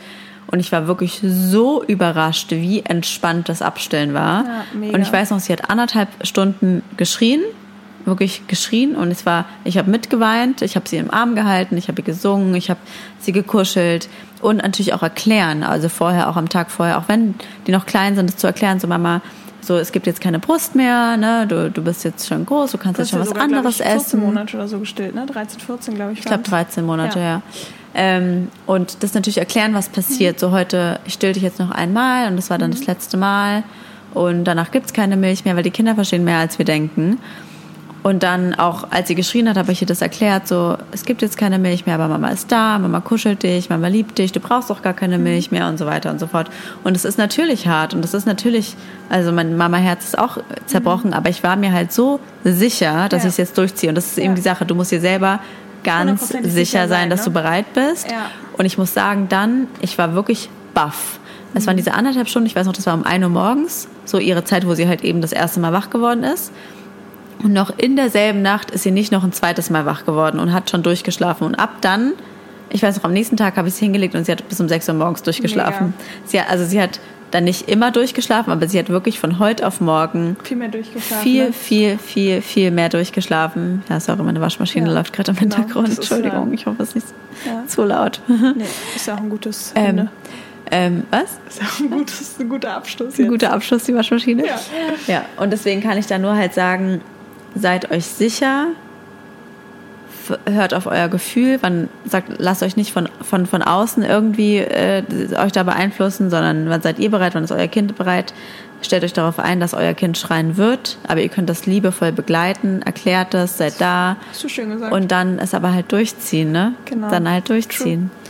[0.50, 4.46] Und ich war wirklich so überrascht, wie entspannt das Abstillen war.
[4.46, 7.42] Ja, und ich weiß noch, sie hat anderthalb Stunden geschrien,
[8.06, 8.96] wirklich geschrien.
[8.96, 12.56] Und es war, ich habe mitgeweint, ich habe sie im Arm gehalten, ich habe gesungen,
[12.56, 12.80] ich habe
[13.20, 14.08] sie gekuschelt
[14.42, 15.64] und natürlich auch erklären.
[15.64, 17.36] Also vorher, auch am Tag vorher, auch wenn
[17.68, 19.22] die noch klein sind, das zu erklären, so Mama,
[19.68, 21.46] so, es gibt jetzt keine Brust mehr, ne?
[21.46, 23.98] du, du bist jetzt schon groß, du kannst jetzt schon was sogar, anderes ich, 14
[23.98, 24.10] essen.
[24.12, 25.26] 14 Monate oder so gestillt, ne?
[25.26, 26.20] 13, 14, glaube ich.
[26.20, 27.26] Ich glaube 13 Monate, ja.
[27.26, 27.42] ja.
[28.00, 30.36] Ähm, und das natürlich erklären, was passiert.
[30.36, 30.40] Mhm.
[30.40, 32.76] So heute, ich still dich jetzt noch einmal und das war dann mhm.
[32.76, 33.64] das letzte Mal.
[34.14, 37.18] Und danach gibt es keine Milch mehr, weil die Kinder verstehen mehr, als wir denken.
[38.04, 41.22] Und dann auch, als sie geschrien hat, habe ich ihr das erklärt, so, es gibt
[41.22, 44.40] jetzt keine Milch mehr, aber Mama ist da, Mama kuschelt dich, Mama liebt dich, du
[44.40, 45.26] brauchst auch gar keine mhm.
[45.26, 46.50] Milch mehr und so weiter und so fort.
[46.84, 48.76] Und es ist natürlich hart und es ist natürlich,
[49.10, 50.38] also mein Mama-Herz ist auch
[50.68, 51.16] zerbrochen, mhm.
[51.16, 53.28] aber ich war mir halt so sicher, dass ja.
[53.28, 53.90] ich es jetzt durchziehe.
[53.90, 54.24] Und das ist ja.
[54.24, 55.42] eben die Sache, du musst dir selber
[55.88, 57.26] ganz sicher sein, dass ne?
[57.26, 58.12] du bereit bist.
[58.12, 58.30] Ja.
[58.58, 61.20] Und ich muss sagen, dann, ich war wirklich baff.
[61.54, 61.68] Es mhm.
[61.68, 64.44] waren diese anderthalb Stunden, ich weiß noch, das war um 1 Uhr morgens, so ihre
[64.44, 66.52] Zeit, wo sie halt eben das erste Mal wach geworden ist.
[67.42, 70.54] Und noch in derselben Nacht ist sie nicht noch ein zweites Mal wach geworden und
[70.54, 71.46] hat schon durchgeschlafen.
[71.46, 72.14] Und ab dann,
[72.70, 74.68] ich weiß noch, am nächsten Tag habe ich sie hingelegt und sie hat bis um
[74.68, 75.94] 6 Uhr morgens durchgeschlafen.
[76.26, 77.00] Sie also sie hat
[77.32, 81.24] dann nicht immer durchgeschlafen, aber sie hat wirklich von heute auf morgen viel mehr durchgeschlafen.
[81.24, 81.54] Viel, ne?
[81.54, 83.84] viel, viel, viel mehr durchgeschlafen.
[83.90, 85.56] Ja, sorry, meine Waschmaschine ja, läuft gerade im genau.
[85.58, 85.90] Hintergrund.
[85.90, 87.08] Entschuldigung, ich hoffe, es ist nicht
[87.46, 87.68] ja.
[87.68, 88.22] zu laut.
[88.28, 88.64] Nee,
[88.96, 90.10] ist ja auch ein gutes ähm,
[90.72, 91.40] ähm, was?
[91.48, 93.18] Ist auch ein, gutes, ein guter Abschluss.
[93.18, 93.26] Jetzt.
[93.26, 94.46] Ein guter Abschluss, die Waschmaschine.
[94.46, 94.60] Ja.
[95.08, 95.26] ja.
[95.38, 97.02] Und deswegen kann ich da nur halt sagen,
[97.56, 98.68] seid euch sicher,
[100.50, 105.04] hört auf euer Gefühl, wann sagt, lasst euch nicht von, von, von außen irgendwie äh,
[105.38, 108.34] euch da beeinflussen, sondern wann seid ihr bereit, wann ist euer Kind bereit.
[108.82, 112.84] Stellt euch darauf ein, dass euer Kind schreien wird, aber ihr könnt das liebevoll begleiten,
[112.84, 114.18] erklärt es, seid da.
[114.30, 114.94] Hast du schön gesagt.
[114.94, 116.74] Und dann es aber halt durchziehen, ne?
[116.86, 117.10] Genau.
[117.10, 118.12] Dann halt durchziehen.
[118.12, 118.27] True.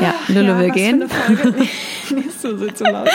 [0.00, 0.98] Ja, Lulu ja, will gehen.
[2.10, 3.08] Nicht so, so laut.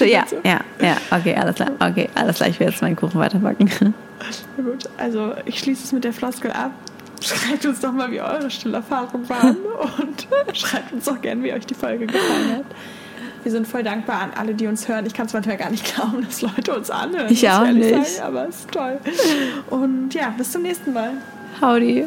[0.00, 1.70] ja, ja, ja, okay, alles klar.
[1.80, 3.94] Okay, alles klar, ich will jetzt meinen Kuchen weiterbacken.
[4.56, 6.70] Na gut, also ich schließe es mit der Floskel ab.
[7.22, 9.56] Schreibt uns doch mal, wie eure Stillerfahrungen waren
[9.98, 12.64] und schreibt uns doch gerne, wie euch die Folge gefallen hat.
[13.42, 15.06] Wir sind voll dankbar an alle, die uns hören.
[15.06, 17.30] Ich kann es manchmal gar nicht glauben, dass Leute uns anhören.
[17.30, 18.06] Ich auch nicht.
[18.06, 18.98] Sein, aber es ist toll.
[19.70, 21.12] Und ja, bis zum nächsten Mal.
[21.60, 22.06] Howdy.